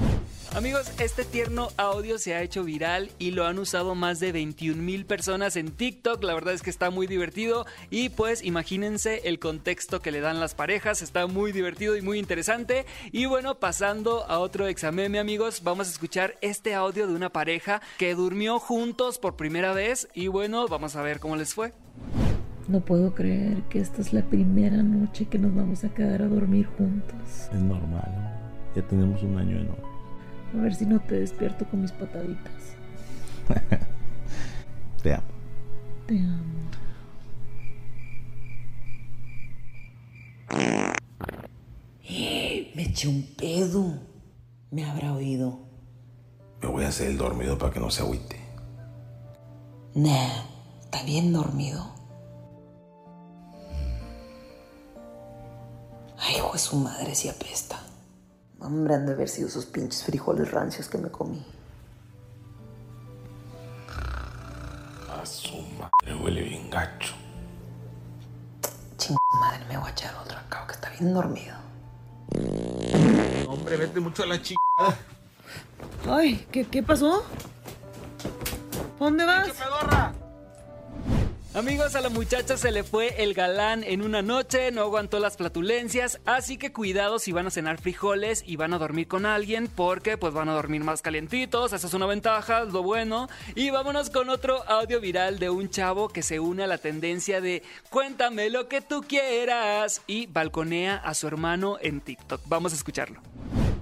Amigos, 0.52 0.90
este 0.98 1.24
tierno 1.24 1.68
audio 1.76 2.18
se 2.18 2.34
ha 2.34 2.42
hecho 2.42 2.64
viral 2.64 3.12
y 3.20 3.30
lo 3.30 3.46
han 3.46 3.60
usado 3.60 3.94
más 3.94 4.18
de 4.18 4.32
21 4.32 4.82
mil 4.82 5.06
personas 5.06 5.54
en 5.54 5.70
TikTok. 5.70 6.24
La 6.24 6.34
verdad 6.34 6.54
es 6.54 6.62
que 6.62 6.70
está 6.70 6.90
muy 6.90 7.06
divertido 7.06 7.66
y 7.88 8.08
pues 8.08 8.42
imagínense 8.42 9.28
el 9.28 9.38
contexto 9.38 10.00
que 10.00 10.10
le 10.10 10.20
dan 10.20 10.40
las 10.40 10.56
parejas. 10.56 11.02
Está 11.02 11.28
muy 11.28 11.52
divertido 11.52 11.96
y 11.96 12.02
muy 12.02 12.18
interesante. 12.18 12.84
Y 13.12 13.26
bueno, 13.26 13.60
pasando 13.60 14.24
a 14.28 14.40
otro 14.40 14.66
examen, 14.66 15.16
amigos, 15.16 15.62
vamos 15.62 15.86
a 15.86 15.92
escuchar 15.92 16.36
este 16.40 16.74
audio 16.74 17.06
de 17.06 17.14
una 17.14 17.30
pareja 17.30 17.80
que 17.96 18.16
durmió 18.16 18.58
juntos 18.58 19.20
por 19.20 19.36
primera 19.36 19.72
vez 19.72 20.08
y 20.14 20.26
bueno, 20.26 20.66
vamos 20.66 20.96
a 20.96 21.02
ver 21.02 21.20
cómo 21.20 21.36
les 21.36 21.54
fue. 21.54 21.72
No 22.66 22.80
puedo 22.80 23.14
creer 23.14 23.62
que 23.70 23.78
esta 23.78 24.00
es 24.00 24.12
la 24.12 24.22
primera 24.22 24.82
noche 24.82 25.28
que 25.28 25.38
nos 25.38 25.54
vamos 25.54 25.84
a 25.84 25.94
quedar 25.94 26.22
a 26.22 26.26
dormir 26.26 26.66
juntos. 26.76 27.20
Es 27.52 27.60
normal, 27.60 28.36
ya 28.74 28.82
tenemos 28.82 29.22
un 29.22 29.38
año 29.38 29.56
de 29.56 29.64
novio. 29.64 29.89
A 30.52 30.56
ver 30.62 30.74
si 30.74 30.86
no 30.86 31.00
te 31.00 31.20
despierto 31.20 31.64
con 31.66 31.82
mis 31.82 31.92
pataditas. 31.92 32.74
Te 35.02 35.14
amo. 35.14 35.22
Te 36.06 36.18
amo. 36.18 36.60
Me 42.80 42.86
eché 42.86 43.08
un 43.08 43.22
pedo. 43.36 43.98
Me 44.70 44.84
habrá 44.84 45.12
oído. 45.12 45.58
Me 46.62 46.68
voy 46.68 46.84
a 46.84 46.88
hacer 46.88 47.08
el 47.08 47.18
dormido 47.18 47.58
para 47.58 47.72
que 47.72 47.80
no 47.80 47.90
se 47.90 48.00
agüite. 48.00 48.40
Nah, 49.94 50.44
está 50.80 51.02
bien 51.02 51.32
dormido. 51.32 51.84
Ay, 56.16 56.36
hijo 56.36 56.52
de 56.52 56.58
su 56.58 56.76
madre, 56.76 57.14
si 57.14 57.28
apesta. 57.28 57.79
Hombre, 58.60 58.94
han 58.94 59.06
de 59.06 59.12
haber 59.12 59.28
sido 59.28 59.48
esos 59.48 59.64
pinches 59.66 60.04
frijoles 60.04 60.50
rancios 60.50 60.88
que 60.88 60.98
me 60.98 61.10
comí. 61.10 61.44
A 65.10 65.24
su 65.24 65.56
madre 65.78 66.22
huele 66.22 66.42
bien 66.42 66.70
gacho. 66.70 67.14
Chingada 68.98 69.40
madre, 69.40 69.64
me 69.66 69.78
voy 69.78 69.88
a 69.88 69.92
echar 69.92 70.14
otro 70.16 70.38
acá, 70.38 70.66
que 70.66 70.74
está 70.74 70.90
bien 70.90 71.14
dormido. 71.14 71.56
Hombre, 73.48 73.76
vete 73.76 73.98
mucho 74.00 74.22
a 74.22 74.26
la 74.26 74.40
chingada. 74.40 74.98
Ay, 76.08 76.46
¿qué, 76.52 76.66
qué 76.66 76.82
pasó? 76.82 77.24
¿Dónde 78.98 79.24
vas? 79.24 79.48
Amigos, 81.52 81.96
a 81.96 82.00
la 82.00 82.10
muchacha 82.10 82.56
se 82.56 82.70
le 82.70 82.84
fue 82.84 83.24
el 83.24 83.34
galán 83.34 83.82
en 83.82 84.02
una 84.02 84.22
noche, 84.22 84.70
no 84.70 84.82
aguantó 84.82 85.18
las 85.18 85.36
flatulencias, 85.36 86.20
así 86.24 86.58
que 86.58 86.72
cuidado 86.72 87.18
si 87.18 87.32
van 87.32 87.48
a 87.48 87.50
cenar 87.50 87.80
frijoles 87.80 88.44
y 88.46 88.54
van 88.54 88.72
a 88.72 88.78
dormir 88.78 89.08
con 89.08 89.26
alguien, 89.26 89.66
porque 89.66 90.16
pues 90.16 90.32
van 90.32 90.48
a 90.48 90.52
dormir 90.52 90.84
más 90.84 91.02
calientitos, 91.02 91.72
esa 91.72 91.88
es 91.88 91.92
una 91.92 92.06
ventaja, 92.06 92.62
lo 92.62 92.84
bueno. 92.84 93.28
Y 93.56 93.70
vámonos 93.70 94.10
con 94.10 94.30
otro 94.30 94.62
audio 94.70 95.00
viral 95.00 95.40
de 95.40 95.50
un 95.50 95.68
chavo 95.70 96.08
que 96.08 96.22
se 96.22 96.38
une 96.38 96.62
a 96.62 96.68
la 96.68 96.78
tendencia 96.78 97.40
de 97.40 97.64
cuéntame 97.90 98.48
lo 98.48 98.68
que 98.68 98.80
tú 98.80 99.02
quieras 99.02 100.02
y 100.06 100.26
balconea 100.26 100.98
a 100.98 101.14
su 101.14 101.26
hermano 101.26 101.78
en 101.80 102.00
TikTok. 102.00 102.42
Vamos 102.46 102.72
a 102.72 102.76
escucharlo. 102.76 103.20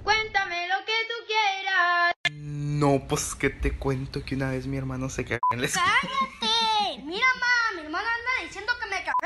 Cuéntame 0.03 0.67
lo 0.69 0.85
que 0.87 0.93
tú 1.07 1.25
quieras. 1.27 2.13
No, 2.33 3.07
pues 3.07 3.35
que 3.35 3.51
te 3.51 3.77
cuento 3.77 4.25
que 4.25 4.33
una 4.33 4.49
vez 4.49 4.65
mi 4.65 4.77
hermano 4.77 5.07
se 5.11 5.23
cagó 5.23 5.39
en 5.53 5.61
la 5.61 5.67
escuela. 5.67 5.87
¡Cállate! 6.01 7.03
Mira, 7.05 7.25
mi 7.75 7.81
hermano 7.81 8.07
anda 8.07 8.45
diciendo 8.45 8.71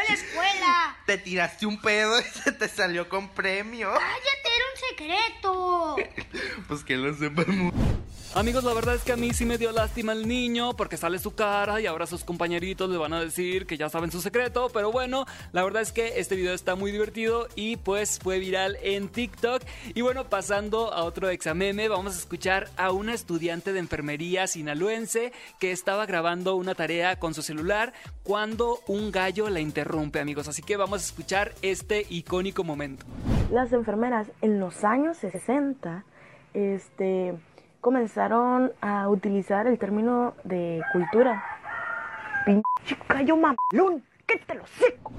la 0.07 0.13
escuela. 0.13 0.97
Te 1.05 1.17
tiraste 1.17 1.65
un 1.65 1.81
pedo 1.81 2.19
y 2.19 2.23
se 2.43 2.51
te 2.51 2.67
salió 2.67 3.09
con 3.09 3.29
premio. 3.29 3.91
¡Cállate! 3.93 4.49
Era 4.55 4.65
un 4.73 4.79
secreto. 4.89 5.95
Pues 6.67 6.83
que 6.83 6.97
lo 6.97 7.13
sepa 7.13 7.43
el 7.43 7.47
mundo. 7.49 8.03
Amigos, 8.35 8.63
la 8.63 8.73
verdad 8.73 8.95
es 8.95 9.03
que 9.03 9.11
a 9.11 9.15
mí 9.15 9.31
sí 9.31 9.45
me 9.45 9.59
dio 9.59 9.71
lástima 9.71 10.11
el 10.11 10.27
niño 10.27 10.75
porque 10.75 10.97
sale 10.97 11.19
su 11.19 11.35
cara 11.35 11.79
y 11.79 11.85
ahora 11.85 12.07
sus 12.07 12.23
compañeritos 12.23 12.89
le 12.89 12.97
van 12.97 13.13
a 13.13 13.19
decir 13.19 13.67
que 13.67 13.77
ya 13.77 13.89
saben 13.89 14.09
su 14.09 14.21
secreto. 14.21 14.69
Pero 14.73 14.91
bueno, 14.91 15.27
la 15.51 15.63
verdad 15.63 15.83
es 15.83 15.91
que 15.91 16.19
este 16.19 16.35
video 16.35 16.55
está 16.55 16.73
muy 16.73 16.91
divertido 16.91 17.47
y 17.55 17.77
pues 17.77 18.17
fue 18.17 18.39
viral 18.39 18.79
en 18.81 19.09
TikTok. 19.09 19.61
Y 19.93 20.01
bueno, 20.01 20.23
pasando 20.29 20.91
a 20.91 21.03
otro 21.03 21.29
exameme, 21.29 21.87
vamos 21.89 22.15
a 22.15 22.17
escuchar 22.17 22.69
a 22.75 22.91
una 22.91 23.13
estudiante 23.13 23.71
de 23.71 23.77
enfermería 23.77 24.47
sinaloense 24.47 25.31
que 25.59 25.71
estaba 25.71 26.07
grabando 26.07 26.55
una 26.55 26.73
tarea 26.73 27.19
con 27.19 27.35
su 27.35 27.43
celular 27.43 27.93
cuando 28.23 28.79
un 28.87 29.11
gallo 29.11 29.47
la 29.51 29.59
interrumpe, 29.59 30.19
amigos. 30.19 30.47
Así 30.47 30.63
que 30.63 30.75
vamos 30.75 31.03
a 31.03 31.05
escuchar 31.05 31.53
este 31.61 32.07
icónico 32.09 32.63
momento. 32.63 33.05
Las 33.51 33.71
enfermeras 33.73 34.31
en 34.41 34.59
los 34.59 34.83
años 34.83 35.17
60, 35.17 36.03
este 36.55 37.35
comenzaron 37.83 38.71
a 38.79 39.09
utilizar 39.09 39.67
el 39.67 39.77
término 39.77 40.35
de 40.45 40.81
cultura. 40.93 41.43
Pinche 42.45 42.97
gallo 43.09 43.35
mamalón, 43.35 44.01
¿qué 44.25 44.37
te 44.37 44.55
lo 44.55 44.65
seco? 44.65 45.11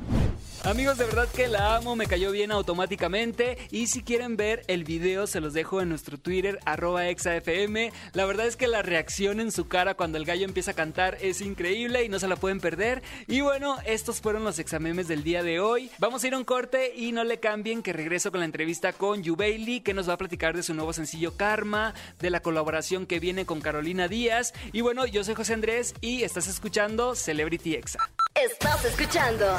Amigos, 0.64 0.96
de 0.96 1.04
verdad 1.04 1.28
que 1.28 1.46
la 1.46 1.76
amo, 1.76 1.94
me 1.94 2.06
cayó 2.06 2.30
bien 2.30 2.50
automáticamente. 2.50 3.58
Y 3.70 3.88
si 3.88 4.02
quieren 4.02 4.38
ver 4.38 4.62
el 4.66 4.84
video, 4.84 5.26
se 5.26 5.40
los 5.40 5.52
dejo 5.52 5.82
en 5.82 5.90
nuestro 5.90 6.16
Twitter, 6.16 6.58
arroba 6.64 7.10
exafm. 7.10 7.92
La 8.14 8.24
verdad 8.24 8.46
es 8.46 8.56
que 8.56 8.66
la 8.66 8.80
reacción 8.80 9.40
en 9.40 9.52
su 9.52 9.68
cara 9.68 9.94
cuando 9.94 10.16
el 10.16 10.24
gallo 10.24 10.46
empieza 10.46 10.70
a 10.70 10.74
cantar 10.74 11.18
es 11.20 11.42
increíble 11.42 12.02
y 12.02 12.08
no 12.08 12.18
se 12.18 12.28
la 12.28 12.36
pueden 12.36 12.60
perder. 12.60 13.02
Y 13.26 13.42
bueno, 13.42 13.76
estos 13.84 14.22
fueron 14.22 14.42
los 14.42 14.58
examemes 14.58 15.06
del 15.06 15.22
día 15.22 15.42
de 15.42 15.60
hoy. 15.60 15.90
Vamos 15.98 16.24
a 16.24 16.28
ir 16.28 16.34
a 16.34 16.38
un 16.38 16.44
corte 16.44 16.94
y 16.96 17.12
no 17.12 17.24
le 17.24 17.40
cambien 17.40 17.82
que 17.82 17.92
regreso 17.92 18.30
con 18.30 18.40
la 18.40 18.46
entrevista 18.46 18.94
con 18.94 19.22
Yu 19.22 19.36
Bailey, 19.36 19.82
que 19.82 19.92
nos 19.92 20.08
va 20.08 20.14
a 20.14 20.18
platicar 20.18 20.56
de 20.56 20.62
su 20.62 20.72
nuevo 20.72 20.94
sencillo 20.94 21.36
Karma, 21.36 21.92
de 22.20 22.30
la 22.30 22.40
colaboración 22.40 23.04
que 23.04 23.20
viene 23.20 23.44
con 23.44 23.60
Carolina 23.60 24.08
Díaz. 24.08 24.54
Y 24.72 24.80
bueno, 24.80 25.04
yo 25.04 25.24
soy 25.24 25.34
José 25.34 25.52
Andrés 25.52 25.94
y 26.00 26.22
estás 26.22 26.46
escuchando 26.46 27.14
Celebrity 27.14 27.74
Exa. 27.74 27.98
Estás 28.34 28.82
escuchando 28.86 29.58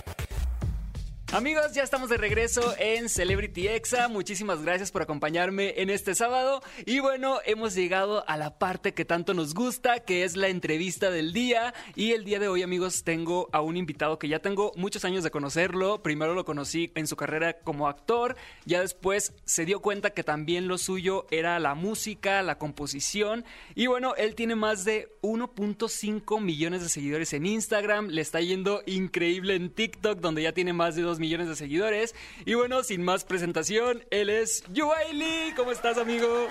Amigos, 1.33 1.71
ya 1.71 1.83
estamos 1.83 2.09
de 2.09 2.17
regreso 2.17 2.75
en 2.77 3.07
Celebrity 3.07 3.69
Exa. 3.69 4.09
Muchísimas 4.09 4.63
gracias 4.63 4.91
por 4.91 5.01
acompañarme 5.01 5.75
en 5.77 5.89
este 5.89 6.13
sábado. 6.13 6.61
Y 6.85 6.99
bueno, 6.99 7.39
hemos 7.45 7.73
llegado 7.73 8.27
a 8.27 8.35
la 8.35 8.59
parte 8.59 8.93
que 8.93 9.05
tanto 9.05 9.33
nos 9.33 9.53
gusta, 9.53 10.01
que 10.01 10.25
es 10.25 10.35
la 10.35 10.49
entrevista 10.49 11.09
del 11.09 11.31
día. 11.31 11.73
Y 11.95 12.11
el 12.11 12.25
día 12.25 12.37
de 12.37 12.49
hoy, 12.49 12.63
amigos, 12.63 13.05
tengo 13.05 13.47
a 13.53 13.61
un 13.61 13.77
invitado 13.77 14.19
que 14.19 14.27
ya 14.27 14.39
tengo 14.39 14.73
muchos 14.75 15.05
años 15.05 15.23
de 15.23 15.31
conocerlo. 15.31 16.03
Primero 16.03 16.33
lo 16.33 16.43
conocí 16.43 16.91
en 16.95 17.07
su 17.07 17.15
carrera 17.15 17.59
como 17.59 17.87
actor, 17.87 18.35
ya 18.65 18.81
después 18.81 19.33
se 19.45 19.63
dio 19.63 19.79
cuenta 19.79 20.09
que 20.09 20.25
también 20.25 20.67
lo 20.67 20.77
suyo 20.77 21.27
era 21.31 21.57
la 21.59 21.75
música, 21.75 22.41
la 22.41 22.57
composición. 22.57 23.45
Y 23.73 23.87
bueno, 23.87 24.15
él 24.17 24.35
tiene 24.35 24.55
más 24.55 24.83
de 24.83 25.07
1.5 25.21 26.41
millones 26.41 26.81
de 26.81 26.89
seguidores 26.89 27.31
en 27.31 27.45
Instagram. 27.45 28.07
Le 28.07 28.19
está 28.19 28.41
yendo 28.41 28.83
increíble 28.85 29.55
en 29.55 29.69
TikTok, 29.69 30.19
donde 30.19 30.43
ya 30.43 30.51
tiene 30.51 30.73
más 30.73 30.97
de 30.97 31.03
2 31.03 31.20
millones 31.21 31.47
de 31.47 31.55
seguidores. 31.55 32.13
Y 32.45 32.55
bueno, 32.55 32.83
sin 32.83 33.01
más 33.03 33.23
presentación, 33.23 34.03
él 34.11 34.29
es 34.29 34.63
Yuaili. 34.73 35.53
¿Cómo 35.55 35.71
estás, 35.71 35.97
amigo? 35.97 36.47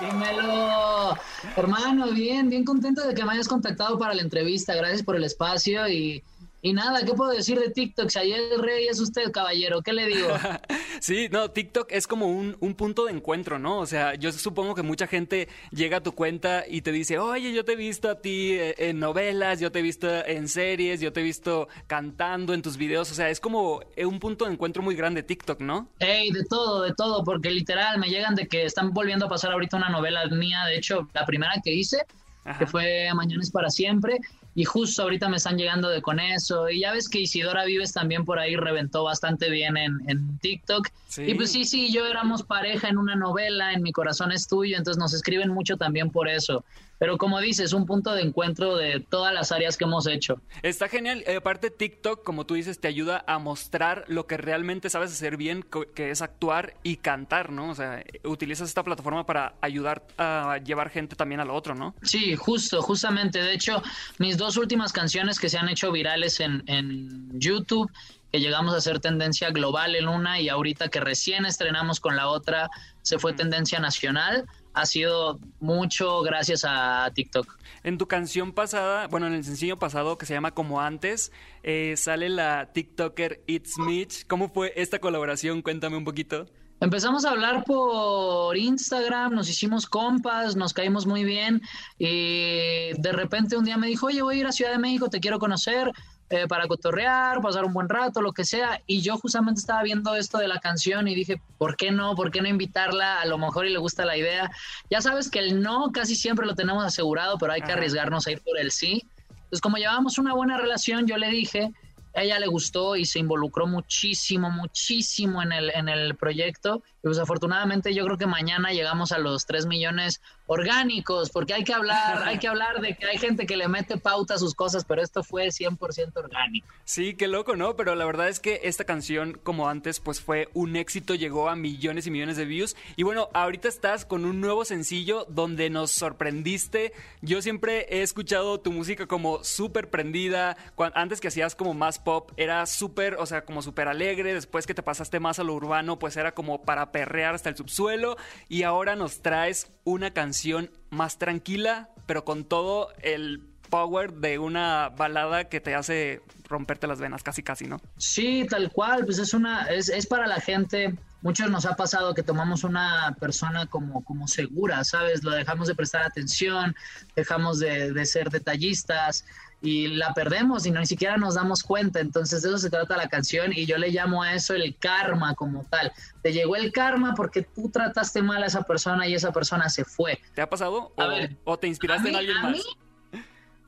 Dímelo, 0.00 1.16
hermano, 1.56 2.10
bien, 2.12 2.50
bien 2.50 2.64
contento 2.64 3.06
de 3.06 3.14
que 3.14 3.24
me 3.24 3.32
hayas 3.32 3.48
contactado 3.48 3.98
para 3.98 4.12
la 4.14 4.22
entrevista. 4.22 4.74
Gracias 4.74 5.02
por 5.02 5.16
el 5.16 5.24
espacio 5.24 5.88
y, 5.88 6.22
y 6.64 6.72
nada, 6.72 7.04
¿qué 7.04 7.12
puedo 7.12 7.32
decir 7.32 7.58
de 7.58 7.70
TikTok? 7.70 8.08
Si 8.08 8.20
ayer 8.20 8.40
el 8.52 8.62
rey 8.62 8.86
es 8.86 9.00
usted, 9.00 9.32
caballero, 9.32 9.82
¿qué 9.82 9.92
le 9.92 10.06
digo? 10.06 10.28
sí, 11.00 11.28
no, 11.28 11.50
TikTok 11.50 11.90
es 11.90 12.06
como 12.06 12.28
un, 12.28 12.56
un, 12.60 12.74
punto 12.74 13.06
de 13.06 13.12
encuentro, 13.12 13.58
¿no? 13.58 13.80
O 13.80 13.86
sea, 13.86 14.14
yo 14.14 14.30
supongo 14.30 14.76
que 14.76 14.82
mucha 14.82 15.08
gente 15.08 15.48
llega 15.72 15.96
a 15.96 16.02
tu 16.04 16.12
cuenta 16.12 16.62
y 16.68 16.82
te 16.82 16.92
dice, 16.92 17.18
oye, 17.18 17.52
yo 17.52 17.64
te 17.64 17.72
he 17.72 17.76
visto 17.76 18.08
a 18.08 18.20
ti 18.20 18.52
eh, 18.52 18.76
en 18.78 19.00
novelas, 19.00 19.58
yo 19.58 19.72
te 19.72 19.80
he 19.80 19.82
visto 19.82 20.08
en 20.24 20.46
series, 20.46 21.00
yo 21.00 21.12
te 21.12 21.18
he 21.18 21.24
visto 21.24 21.66
cantando 21.88 22.54
en 22.54 22.62
tus 22.62 22.76
videos. 22.76 23.10
O 23.10 23.14
sea, 23.14 23.28
es 23.28 23.40
como 23.40 23.80
un 23.96 24.20
punto 24.20 24.44
de 24.44 24.52
encuentro 24.52 24.84
muy 24.84 24.94
grande 24.94 25.24
TikTok, 25.24 25.60
¿no? 25.62 25.88
Hey, 25.98 26.30
de 26.30 26.44
todo, 26.44 26.82
de 26.82 26.94
todo, 26.94 27.24
porque 27.24 27.50
literal 27.50 27.98
me 27.98 28.06
llegan 28.06 28.36
de 28.36 28.46
que 28.46 28.66
están 28.66 28.92
volviendo 28.92 29.26
a 29.26 29.28
pasar 29.28 29.50
ahorita 29.50 29.78
una 29.78 29.88
novela 29.88 30.28
mía, 30.28 30.64
de 30.66 30.76
hecho, 30.76 31.08
la 31.12 31.26
primera 31.26 31.54
que 31.64 31.72
hice, 31.74 32.06
Ajá. 32.44 32.60
que 32.60 32.66
fue 32.68 33.08
Mañana 33.14 33.42
es 33.42 33.50
para 33.50 33.68
siempre 33.68 34.20
y 34.54 34.64
justo 34.64 35.02
ahorita 35.02 35.28
me 35.28 35.38
están 35.38 35.56
llegando 35.56 35.88
de 35.88 36.02
con 36.02 36.20
eso. 36.20 36.68
Y 36.68 36.80
ya 36.80 36.92
ves 36.92 37.08
que 37.08 37.20
Isidora 37.20 37.64
Vives 37.64 37.92
también 37.92 38.24
por 38.24 38.38
ahí 38.38 38.56
reventó 38.56 39.04
bastante 39.04 39.50
bien 39.50 39.76
en, 39.76 39.98
en 40.08 40.38
TikTok. 40.38 40.88
Sí. 41.08 41.22
Y 41.22 41.34
pues 41.34 41.52
sí, 41.52 41.64
sí, 41.64 41.92
yo 41.92 42.06
éramos 42.06 42.42
pareja 42.42 42.88
en 42.88 42.98
una 42.98 43.16
novela, 43.16 43.72
en 43.72 43.82
Mi 43.82 43.92
Corazón 43.92 44.32
es 44.32 44.46
Tuyo, 44.46 44.76
entonces 44.76 45.00
nos 45.00 45.14
escriben 45.14 45.50
mucho 45.50 45.76
también 45.76 46.10
por 46.10 46.28
eso. 46.28 46.64
Pero 47.02 47.18
como 47.18 47.40
dices, 47.40 47.72
un 47.72 47.84
punto 47.84 48.14
de 48.14 48.22
encuentro 48.22 48.76
de 48.76 49.00
todas 49.00 49.34
las 49.34 49.50
áreas 49.50 49.76
que 49.76 49.82
hemos 49.82 50.06
hecho. 50.06 50.40
Está 50.62 50.88
genial. 50.88 51.24
Eh, 51.26 51.34
aparte, 51.34 51.68
TikTok, 51.68 52.22
como 52.22 52.46
tú 52.46 52.54
dices, 52.54 52.78
te 52.78 52.86
ayuda 52.86 53.24
a 53.26 53.40
mostrar 53.40 54.04
lo 54.06 54.28
que 54.28 54.36
realmente 54.36 54.88
sabes 54.88 55.10
hacer 55.10 55.36
bien, 55.36 55.64
que 55.96 56.12
es 56.12 56.22
actuar 56.22 56.74
y 56.84 56.98
cantar, 56.98 57.50
¿no? 57.50 57.70
O 57.70 57.74
sea, 57.74 58.04
utilizas 58.22 58.68
esta 58.68 58.84
plataforma 58.84 59.26
para 59.26 59.54
ayudar 59.62 60.06
a 60.16 60.58
llevar 60.64 60.90
gente 60.90 61.16
también 61.16 61.40
a 61.40 61.44
lo 61.44 61.56
otro, 61.56 61.74
¿no? 61.74 61.96
Sí, 62.02 62.36
justo, 62.36 62.80
justamente. 62.82 63.42
De 63.42 63.52
hecho, 63.52 63.82
mis 64.18 64.38
dos 64.38 64.56
últimas 64.56 64.92
canciones 64.92 65.40
que 65.40 65.48
se 65.48 65.58
han 65.58 65.68
hecho 65.68 65.90
virales 65.90 66.38
en, 66.38 66.62
en 66.68 67.30
YouTube 67.32 67.90
que 68.30 68.40
llegamos 68.40 68.74
a 68.74 68.80
ser 68.80 68.98
tendencia 68.98 69.50
global 69.50 69.94
en 69.94 70.08
una 70.08 70.40
y 70.40 70.48
ahorita 70.48 70.88
que 70.88 71.00
recién 71.00 71.44
estrenamos 71.44 72.00
con 72.00 72.16
la 72.16 72.28
otra 72.28 72.70
se 73.02 73.18
fue 73.18 73.34
tendencia 73.34 73.78
nacional, 73.78 74.46
ha 74.74 74.86
sido 74.86 75.38
mucho 75.60 76.22
gracias 76.22 76.64
a 76.66 77.10
TikTok. 77.14 77.58
En 77.82 77.98
tu 77.98 78.06
canción 78.06 78.52
pasada, 78.52 79.08
bueno, 79.08 79.26
en 79.26 79.34
el 79.34 79.44
sencillo 79.44 79.78
pasado 79.78 80.18
que 80.18 80.26
se 80.26 80.34
llama 80.34 80.52
Como 80.52 80.80
Antes, 80.80 81.32
eh, 81.62 81.94
sale 81.96 82.28
la 82.28 82.72
TikToker 82.72 83.42
It's 83.46 83.78
Mitch. 83.78 84.26
¿Cómo 84.26 84.48
fue 84.48 84.72
esta 84.76 84.98
colaboración? 84.98 85.62
Cuéntame 85.62 85.96
un 85.96 86.04
poquito. 86.04 86.46
Empezamos 86.82 87.24
a 87.24 87.30
hablar 87.30 87.62
por 87.64 88.56
Instagram, 88.56 89.34
nos 89.34 89.48
hicimos 89.48 89.86
compas, 89.86 90.56
nos 90.56 90.72
caímos 90.72 91.06
muy 91.06 91.22
bien 91.22 91.62
y 91.96 92.90
de 92.98 93.12
repente 93.12 93.56
un 93.56 93.64
día 93.64 93.76
me 93.76 93.86
dijo, 93.86 94.06
oye, 94.06 94.20
voy 94.20 94.34
a 94.34 94.40
ir 94.40 94.46
a 94.48 94.52
Ciudad 94.52 94.72
de 94.72 94.78
México, 94.78 95.08
te 95.08 95.20
quiero 95.20 95.38
conocer 95.38 95.92
eh, 96.32 96.48
para 96.48 96.66
cotorrear, 96.66 97.42
pasar 97.42 97.66
un 97.66 97.74
buen 97.74 97.90
rato, 97.90 98.22
lo 98.22 98.32
que 98.32 98.44
sea. 98.44 98.80
Y 98.86 99.02
yo 99.02 99.18
justamente 99.18 99.60
estaba 99.60 99.82
viendo 99.82 100.14
esto 100.14 100.38
de 100.38 100.48
la 100.48 100.60
canción 100.60 101.06
y 101.06 101.14
dije, 101.14 101.42
¿por 101.58 101.76
qué 101.76 101.90
no? 101.90 102.14
¿Por 102.14 102.30
qué 102.30 102.40
no 102.40 102.48
invitarla? 102.48 103.20
A 103.20 103.26
lo 103.26 103.36
mejor 103.36 103.66
y 103.66 103.70
le 103.70 103.78
gusta 103.78 104.06
la 104.06 104.16
idea. 104.16 104.50
Ya 104.90 105.02
sabes 105.02 105.30
que 105.30 105.40
el 105.40 105.60
no 105.60 105.92
casi 105.92 106.16
siempre 106.16 106.46
lo 106.46 106.54
tenemos 106.54 106.84
asegurado, 106.84 107.36
pero 107.36 107.52
hay 107.52 107.60
que 107.60 107.72
arriesgarnos 107.72 108.26
a 108.26 108.32
ir 108.32 108.40
por 108.40 108.58
el 108.58 108.70
sí. 108.70 109.04
Entonces, 109.28 109.60
como 109.60 109.76
llevábamos 109.76 110.16
una 110.16 110.32
buena 110.32 110.56
relación, 110.56 111.06
yo 111.06 111.18
le 111.18 111.28
dije, 111.28 111.70
ella 112.14 112.38
le 112.38 112.46
gustó 112.46 112.96
y 112.96 113.04
se 113.04 113.18
involucró 113.18 113.66
muchísimo, 113.66 114.50
muchísimo 114.50 115.42
en 115.42 115.52
el, 115.52 115.70
en 115.70 115.88
el 115.88 116.14
proyecto. 116.16 116.82
Y 116.98 117.08
pues 117.08 117.18
afortunadamente 117.18 117.94
yo 117.94 118.04
creo 118.04 118.16
que 118.16 118.26
mañana 118.26 118.70
llegamos 118.70 119.12
a 119.12 119.18
los 119.18 119.46
3 119.46 119.66
millones 119.66 120.20
orgánicos, 120.46 121.30
porque 121.30 121.54
hay 121.54 121.64
que 121.64 121.72
hablar, 121.72 122.22
hay 122.24 122.38
que 122.38 122.46
hablar 122.46 122.80
de 122.80 122.94
que 122.94 123.06
hay 123.06 123.18
gente 123.18 123.46
que 123.46 123.56
le 123.56 123.68
mete 123.68 123.96
pauta 123.96 124.34
a 124.34 124.38
sus 124.38 124.54
cosas, 124.54 124.84
pero 124.84 125.02
esto 125.02 125.24
fue 125.24 125.48
100% 125.48 126.16
orgánico. 126.16 126.66
Sí, 126.84 127.14
qué 127.14 127.26
loco, 127.26 127.56
¿no? 127.56 127.74
Pero 127.74 127.94
la 127.94 128.04
verdad 128.04 128.28
es 128.28 128.38
que 128.38 128.60
esta 128.64 128.84
canción, 128.84 129.38
como 129.42 129.68
antes, 129.68 129.98
pues 130.00 130.20
fue 130.20 130.48
un 130.52 130.76
éxito, 130.76 131.14
llegó 131.14 131.48
a 131.48 131.56
millones 131.56 132.06
y 132.06 132.10
millones 132.10 132.36
de 132.36 132.44
views. 132.44 132.76
Y 132.96 133.02
bueno, 133.02 133.30
ahorita 133.32 133.68
estás 133.68 134.04
con 134.04 134.24
un 134.24 134.40
nuevo 134.40 134.64
sencillo 134.64 135.26
donde 135.28 135.70
nos 135.70 135.90
sorprendiste. 135.90 136.92
Yo 137.20 137.42
siempre 137.42 137.86
he 137.88 138.02
escuchado 138.02 138.60
tu 138.60 138.72
música 138.72 139.06
como 139.06 139.42
súper 139.42 139.90
prendida. 139.90 140.56
Antes 140.94 141.20
que 141.20 141.28
hacías 141.28 141.54
como 141.54 141.74
más 141.74 141.98
pop, 142.04 142.32
era 142.36 142.64
súper, 142.66 143.14
o 143.14 143.26
sea, 143.26 143.44
como 143.44 143.62
súper 143.62 143.88
alegre. 143.88 144.34
Después 144.34 144.66
que 144.66 144.74
te 144.74 144.82
pasaste 144.82 145.20
más 145.20 145.38
a 145.38 145.44
lo 145.44 145.54
urbano, 145.54 145.98
pues 145.98 146.16
era 146.16 146.32
como 146.32 146.62
para 146.62 146.92
perrear 146.92 147.34
hasta 147.34 147.48
el 147.48 147.56
subsuelo. 147.56 148.16
Y 148.48 148.62
ahora 148.62 148.96
nos 148.96 149.22
traes 149.22 149.70
una 149.84 150.12
canción 150.12 150.70
más 150.90 151.18
tranquila, 151.18 151.90
pero 152.06 152.24
con 152.24 152.44
todo 152.44 152.88
el 153.02 153.42
power 153.72 154.12
de 154.12 154.38
una 154.38 154.90
balada 154.90 155.48
que 155.48 155.58
te 155.58 155.74
hace 155.74 156.20
romperte 156.46 156.86
las 156.86 157.00
venas, 157.00 157.22
casi 157.22 157.42
casi, 157.42 157.66
¿no? 157.66 157.80
Sí, 157.96 158.46
tal 158.50 158.70
cual, 158.70 159.06
pues 159.06 159.18
es 159.18 159.32
una, 159.32 159.64
es, 159.70 160.06
para 160.06 160.26
la 160.26 160.40
gente. 160.40 160.94
Muchos 161.22 161.50
nos 161.50 161.64
ha 161.64 161.74
pasado 161.74 162.14
que 162.14 162.22
tomamos 162.22 162.64
una 162.64 163.16
persona 163.18 163.64
como, 163.66 164.04
como 164.04 164.28
segura, 164.28 164.84
¿sabes? 164.84 165.24
Lo 165.24 165.30
dejamos 165.30 165.68
de 165.68 165.74
prestar 165.74 166.02
atención, 166.02 166.74
dejamos 167.16 167.60
de, 167.60 167.92
de 167.92 168.04
ser 168.04 168.28
detallistas 168.28 169.24
y 169.62 169.86
la 169.86 170.12
perdemos 170.12 170.66
y 170.66 170.72
no 170.72 170.80
ni 170.80 170.86
siquiera 170.86 171.16
nos 171.16 171.36
damos 171.36 171.62
cuenta. 171.62 172.00
Entonces 172.00 172.42
de 172.42 172.48
eso 172.48 172.58
se 172.58 172.68
trata 172.68 172.96
la 172.96 173.08
canción 173.08 173.52
y 173.52 173.64
yo 173.64 173.78
le 173.78 173.90
llamo 173.90 174.22
a 174.22 174.34
eso 174.34 174.54
el 174.54 174.76
karma 174.76 175.34
como 175.34 175.64
tal. 175.70 175.92
Te 176.22 176.32
llegó 176.32 176.56
el 176.56 176.72
karma 176.72 177.14
porque 177.14 177.42
tú 177.42 177.70
trataste 177.70 178.22
mal 178.22 178.42
a 178.42 178.46
esa 178.46 178.62
persona 178.62 179.06
y 179.06 179.14
esa 179.14 179.32
persona 179.32 179.68
se 179.68 179.84
fue. 179.84 180.20
¿Te 180.34 180.42
ha 180.42 180.50
pasado? 180.50 180.92
O, 180.96 181.08
ver, 181.08 181.36
o 181.44 181.58
te 181.58 181.68
inspiraste 181.68 182.04
mí, 182.04 182.10
en 182.10 182.16
alguien 182.16 182.42
más? 182.42 182.52
Mí, 182.52 182.62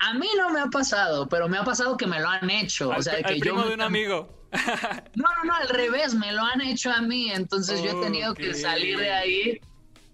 a 0.01 0.15
mí 0.15 0.29
no 0.37 0.51
me 0.51 0.61
ha 0.61 0.67
pasado, 0.67 1.29
pero 1.29 1.49
me 1.49 1.59
ha 1.59 1.65
pasado 1.65 1.97
que 1.97 2.07
me 2.07 2.21
lo 2.21 2.29
han 2.29 2.51
hecho. 2.51 2.93
Al, 2.93 2.99
o 2.99 3.03
sea, 3.03 3.23
que 3.23 3.37
primo 3.37 3.63
yo 3.63 3.69
de 3.69 3.75
un 3.75 3.83
amigo. 3.83 4.29
No, 5.17 5.25
no, 5.39 5.45
no, 5.47 5.55
al 5.55 5.69
revés, 5.69 6.15
me 6.15 6.31
lo 6.31 6.43
han 6.43 6.61
hecho 6.61 6.93
a 6.93 7.01
mí, 7.01 7.33
entonces 7.33 7.83
yo 7.83 7.91
he 7.91 8.05
tenido 8.05 8.35
que 8.35 8.55
salir 8.55 8.97
de 8.97 9.11
ahí 9.11 9.61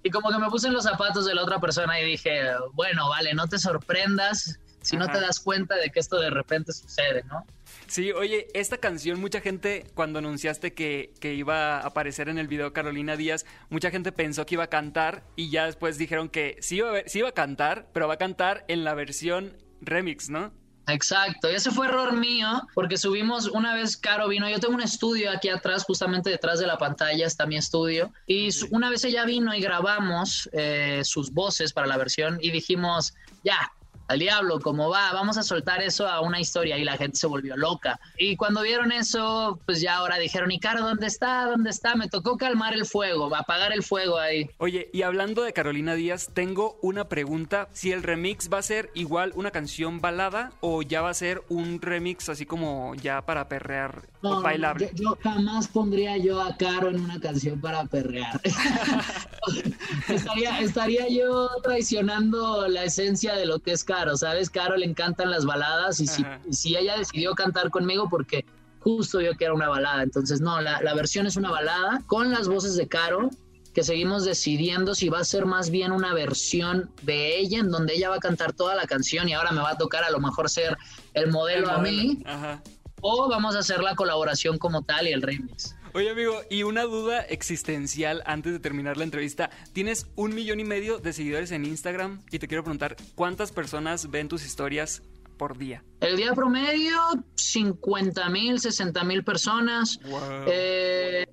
y 0.03 0.11
como 0.11 0.31
que 0.31 0.39
me 0.39 0.49
puse 0.49 0.69
en 0.69 0.73
los 0.73 0.85
zapatos 0.85 1.27
de 1.27 1.35
la 1.35 1.43
otra 1.43 1.61
persona 1.61 2.01
y 2.01 2.07
dije, 2.07 2.53
bueno, 2.73 3.11
vale, 3.11 3.35
no 3.35 3.47
te 3.49 3.59
sorprendas 3.59 4.59
si 4.83 4.97
no 4.97 5.07
te 5.09 5.21
das 5.21 5.41
cuenta 5.41 5.77
de 5.77 5.91
que 5.91 6.01
esto 6.01 6.19
de 6.19 6.31
repente 6.31 6.73
sucede, 6.73 7.23
¿no? 7.25 7.45
Sí, 7.87 8.13
oye, 8.13 8.47
esta 8.55 8.79
canción, 8.79 9.21
mucha 9.21 9.41
gente, 9.41 9.85
cuando 9.95 10.19
anunciaste 10.21 10.75
que, 10.75 11.13
que 11.21 11.35
iba 11.35 11.79
a 11.79 11.87
aparecer 11.87 12.29
en 12.29 12.39
el 12.39 12.47
video 12.49 12.73
Carolina 12.73 13.17
Díaz, 13.17 13.47
mucha 13.69 13.91
gente 13.91 14.13
pensó 14.13 14.47
que 14.47 14.55
iba 14.55 14.65
a 14.65 14.69
cantar 14.69 15.25
y 15.37 15.51
ya 15.51 15.67
después 15.67 15.99
dijeron 15.99 16.29
que 16.29 16.57
sí 16.61 16.77
iba, 16.77 16.89
a, 16.89 16.93
ver- 16.93 17.09
sí 17.09 17.19
iba 17.19 17.29
a 17.29 17.33
cantar, 17.33 17.89
pero 17.93 18.07
va 18.09 18.15
a 18.15 18.19
cantar 18.19 18.65
en 18.69 18.85
la 18.85 18.95
versión 18.95 19.57
remix, 19.81 20.31
¿no? 20.31 20.53
Exacto, 20.87 21.49
y 21.51 21.55
ese 21.55 21.71
fue 21.71 21.87
error 21.87 22.13
mío, 22.15 22.63
porque 22.75 22.97
subimos 22.97 23.47
una 23.47 23.75
vez 23.75 23.97
Caro 23.97 24.27
vino, 24.27 24.49
yo 24.49 24.59
tengo 24.59 24.75
un 24.75 24.83
estudio 24.83 25.31
aquí 25.31 25.49
atrás, 25.49 25.85
justamente 25.85 26.31
detrás 26.31 26.59
de 26.59 26.67
la 26.67 26.79
pantalla 26.79 27.27
está 27.27 27.47
mi 27.47 27.57
estudio, 27.57 28.13
y 28.27 28.49
una 28.71 28.91
vez 28.91 29.05
ella 29.05 29.25
vino 29.25 29.55
y 29.55 29.61
grabamos 29.61 30.49
eh, 30.53 31.03
sus 31.05 31.33
voces 31.33 31.73
para 31.73 31.87
la 31.87 31.97
versión 31.97 32.39
y 32.41 32.51
dijimos, 32.51 33.15
ya, 33.45 33.71
al 34.11 34.19
diablo, 34.19 34.59
como 34.59 34.91
va, 34.91 35.13
vamos 35.13 35.39
a 35.39 35.45
soltar 35.45 35.81
eso 35.83 36.09
a 36.09 36.21
una 36.21 36.41
historia 36.41 36.77
y 36.77 36.83
la 36.83 36.97
gente 36.97 37.17
se 37.17 37.29
volvió 37.29 37.57
loca. 37.57 38.01
Y 38.19 38.35
cuando 38.35 38.63
vieron 38.63 38.91
eso, 38.91 39.61
pues 39.67 39.81
ya 39.81 39.99
ahora 39.99 40.19
dijeron, 40.19 40.51
¿y 40.51 40.59
Caro 40.59 40.83
dónde 40.83 41.07
está? 41.07 41.45
¿Dónde 41.45 41.71
está? 41.71 41.95
Me 41.95 42.09
tocó 42.09 42.37
calmar 42.37 42.75
el 42.75 42.87
fuego, 42.87 43.33
apagar 43.33 43.73
el 43.73 43.85
fuego 43.85 44.19
ahí. 44.19 44.51
Oye, 44.59 44.91
y 44.93 45.03
hablando 45.03 45.43
de 45.43 45.53
Carolina 45.53 45.95
Díaz, 45.95 46.31
tengo 46.35 46.77
una 46.83 47.09
pregunta. 47.09 47.69
Si 47.73 47.93
el 47.93 48.03
remix 48.03 48.51
va 48.53 48.59
a 48.59 48.63
ser 48.63 48.91
igual 48.95 49.31
una 49.37 49.53
canción 49.53 50.01
balada 50.01 50.51
o 50.59 50.83
ya 50.83 51.03
va 51.03 51.11
a 51.11 51.15
ser 51.15 51.45
un 51.49 51.81
remix 51.81 52.29
así 52.29 52.47
como 52.47 52.97
ya 52.97 53.25
para 53.25 53.49
perrear 53.49 54.09
o 54.23 54.43
bailable. 54.43 54.91
Yo, 54.95 55.05
yo 55.05 55.19
jamás 55.23 55.69
pondría 55.69 56.17
yo 56.17 56.43
a 56.43 56.57
Caro 56.57 56.91
en 56.91 56.99
una 56.99 57.21
canción 57.21 57.61
para 57.61 57.85
perrear. 57.85 58.41
estaría, 60.09 60.61
estaría 60.61 61.09
yo 61.09 61.49
traicionando 61.63 62.67
la 62.67 62.85
esencia 62.85 63.35
de 63.37 63.47
lo 63.47 63.61
que 63.61 63.71
es 63.71 63.85
Caro, 63.85 64.00
¿sabes? 64.17 64.51
Caro 64.51 64.77
le 64.77 64.87
encantan 64.87 65.31
las 65.31 65.45
baladas 65.45 66.01
y 66.01 66.07
si, 66.07 66.25
y 66.49 66.53
si 66.53 66.77
ella 66.77 66.97
decidió 66.97 67.35
cantar 67.35 67.71
conmigo 67.71 68.09
porque 68.09 68.45
justo 68.81 69.19
vio 69.19 69.37
que 69.37 69.45
era 69.45 69.55
una 69.55 69.69
balada. 69.69 70.03
Entonces, 70.03 70.41
no, 70.41 70.61
la, 70.61 70.81
la 70.83 70.95
versión 70.95 71.27
es 71.27 71.37
una 71.37 71.51
balada 71.51 72.03
con 72.07 72.31
las 72.31 72.49
voces 72.49 72.77
de 72.77 72.89
Caro 72.89 73.31
que 73.75 73.85
seguimos 73.85 74.25
decidiendo 74.25 74.95
si 74.95 75.09
va 75.09 75.21
a 75.21 75.25
ser 75.25 75.47
más 75.47 75.71
bien 75.71 75.93
una 75.93 76.13
versión 76.13 76.91
de 77.03 77.39
ella 77.39 77.59
en 77.59 77.71
donde 77.71 77.95
ella 77.95 78.09
va 78.09 78.17
a 78.17 78.21
cantar 78.21 78.53
toda 78.53 78.75
la 78.75 78.87
canción 78.87 79.29
y 79.29 79.33
ahora 79.33 79.53
me 79.53 79.61
va 79.61 79.71
a 79.71 79.79
tocar 79.79 80.03
a 80.03 80.11
lo 80.11 80.19
mejor 80.19 80.51
ser 80.51 80.77
el 81.15 81.31
modelo, 81.31 81.69
El 81.69 81.75
a 81.75 81.79
mí 81.79 82.23
Ajá. 82.25 82.63
o 83.01 83.29
vamos 83.29 83.55
a 83.55 83.61
hacer 83.61 83.81
la 83.81 83.95
colaboración 83.95 84.59
como 84.59 84.83
tal 84.83 85.07
y 85.07 85.13
el 85.13 85.23
remix. 85.23 85.77
Oye 85.93 86.09
amigo, 86.09 86.41
y 86.49 86.63
una 86.63 86.85
duda 86.85 87.21
existencial 87.23 88.23
antes 88.25 88.53
de 88.53 88.61
terminar 88.61 88.97
la 88.97 89.03
entrevista. 89.03 89.51
Tienes 89.73 90.07
un 90.15 90.35
millón 90.35 90.61
y 90.61 90.65
medio 90.65 90.99
de 90.99 91.13
seguidores 91.13 91.51
en 91.51 91.65
Instagram 91.65 92.23
y 92.31 92.39
te 92.39 92.47
quiero 92.47 92.63
preguntar, 92.63 92.97
¿cuántas 93.17 93.51
personas 93.51 94.09
ven 94.09 94.29
tus 94.29 94.47
historias 94.47 95.03
por 95.37 95.59
día? 95.59 95.83
El 96.01 96.17
día 96.17 96.33
promedio, 96.33 96.97
50 97.35 98.29
mil, 98.29 98.61
60 98.61 99.03
mil 99.03 99.25
personas. 99.25 99.99
Eh, 100.47 101.27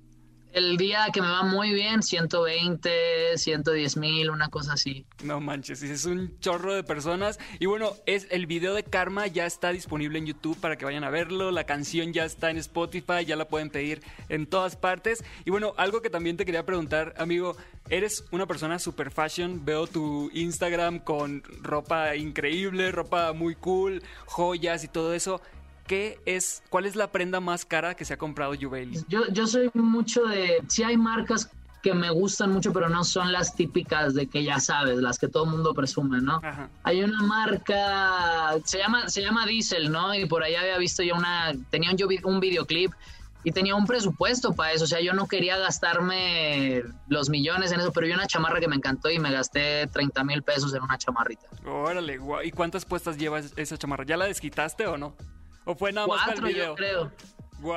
el 0.58 0.76
día 0.76 1.06
que 1.12 1.22
me 1.22 1.28
va 1.28 1.44
muy 1.44 1.72
bien, 1.72 2.02
120, 2.02 3.38
110 3.38 3.96
mil, 3.96 4.30
una 4.30 4.48
cosa 4.48 4.72
así. 4.72 5.06
No 5.22 5.40
manches, 5.40 5.82
es 5.82 6.04
un 6.04 6.38
chorro 6.40 6.74
de 6.74 6.82
personas. 6.82 7.38
Y 7.60 7.66
bueno, 7.66 7.92
es 8.06 8.26
el 8.30 8.46
video 8.46 8.74
de 8.74 8.82
Karma 8.82 9.28
ya 9.28 9.46
está 9.46 9.70
disponible 9.70 10.18
en 10.18 10.26
YouTube 10.26 10.58
para 10.58 10.76
que 10.76 10.84
vayan 10.84 11.04
a 11.04 11.10
verlo. 11.10 11.52
La 11.52 11.64
canción 11.64 12.12
ya 12.12 12.24
está 12.24 12.50
en 12.50 12.58
Spotify, 12.58 13.24
ya 13.24 13.36
la 13.36 13.46
pueden 13.46 13.70
pedir 13.70 14.02
en 14.28 14.46
todas 14.46 14.74
partes. 14.74 15.24
Y 15.44 15.50
bueno, 15.50 15.74
algo 15.76 16.02
que 16.02 16.10
también 16.10 16.36
te 16.36 16.44
quería 16.44 16.66
preguntar, 16.66 17.14
amigo, 17.18 17.56
eres 17.88 18.24
una 18.32 18.46
persona 18.46 18.80
super 18.80 19.12
fashion. 19.12 19.64
Veo 19.64 19.86
tu 19.86 20.28
Instagram 20.34 20.98
con 20.98 21.44
ropa 21.62 22.16
increíble, 22.16 22.90
ropa 22.90 23.32
muy 23.32 23.54
cool, 23.54 24.02
joyas 24.26 24.82
y 24.82 24.88
todo 24.88 25.14
eso. 25.14 25.40
¿Qué 25.88 26.20
es, 26.26 26.62
cuál 26.68 26.86
es 26.86 26.94
la 26.94 27.10
prenda 27.10 27.40
más 27.40 27.64
cara 27.64 27.94
que 27.94 28.04
se 28.04 28.14
ha 28.14 28.18
comprado 28.18 28.52
Juvelis? 28.60 29.04
Yo, 29.08 29.26
yo 29.32 29.46
soy 29.46 29.70
mucho 29.74 30.22
de. 30.26 30.62
Sí, 30.68 30.82
hay 30.84 30.96
marcas 30.96 31.50
que 31.82 31.94
me 31.94 32.10
gustan 32.10 32.52
mucho, 32.52 32.72
pero 32.72 32.88
no 32.88 33.04
son 33.04 33.32
las 33.32 33.54
típicas 33.54 34.12
de 34.14 34.26
que 34.26 34.42
ya 34.44 34.58
sabes, 34.60 34.98
las 34.98 35.18
que 35.18 35.28
todo 35.28 35.44
el 35.44 35.50
mundo 35.50 35.72
presume, 35.74 36.20
¿no? 36.20 36.40
Hay 36.82 37.02
una 37.02 37.22
marca, 37.22 38.54
se 38.64 38.78
llama, 38.78 39.08
se 39.08 39.22
llama 39.22 39.46
Diesel, 39.46 39.90
¿no? 39.90 40.14
Y 40.14 40.26
por 40.26 40.42
ahí 40.42 40.54
había 40.56 40.76
visto 40.78 41.02
yo 41.02 41.14
una, 41.14 41.52
tenía 41.70 41.92
vi- 42.06 42.20
un 42.24 42.40
videoclip 42.40 42.92
y 43.44 43.52
tenía 43.52 43.76
un 43.76 43.86
presupuesto 43.86 44.52
para 44.54 44.72
eso, 44.72 44.84
o 44.84 44.86
sea, 44.88 45.00
yo 45.00 45.12
no 45.12 45.28
quería 45.28 45.56
gastarme 45.56 46.82
los 47.08 47.30
millones 47.30 47.70
en 47.72 47.80
eso, 47.80 47.92
pero 47.92 48.06
vi 48.08 48.12
una 48.12 48.26
chamarra 48.26 48.58
que 48.60 48.68
me 48.68 48.76
encantó 48.76 49.08
y 49.10 49.18
me 49.20 49.30
gasté 49.30 49.86
30 49.86 50.24
mil 50.24 50.42
pesos 50.42 50.74
en 50.74 50.82
una 50.82 50.98
chamarrita. 50.98 51.46
Órale, 51.64 52.18
guau. 52.18 52.42
¿Y 52.42 52.50
cuántas 52.50 52.84
puestas 52.84 53.16
lleva 53.16 53.38
es- 53.38 53.52
esa 53.56 53.78
chamarra? 53.78 54.04
¿Ya 54.04 54.16
la 54.16 54.24
desquitaste 54.26 54.86
o 54.86 54.98
no? 54.98 55.14
¿O 55.68 55.74
fue 55.74 55.92
nada 55.92 56.06
más 56.06 56.20
para 56.20 56.32
el 56.32 56.40
Cuatro, 56.40 56.48
video? 56.48 56.66
yo 56.68 56.74
creo. 56.74 57.12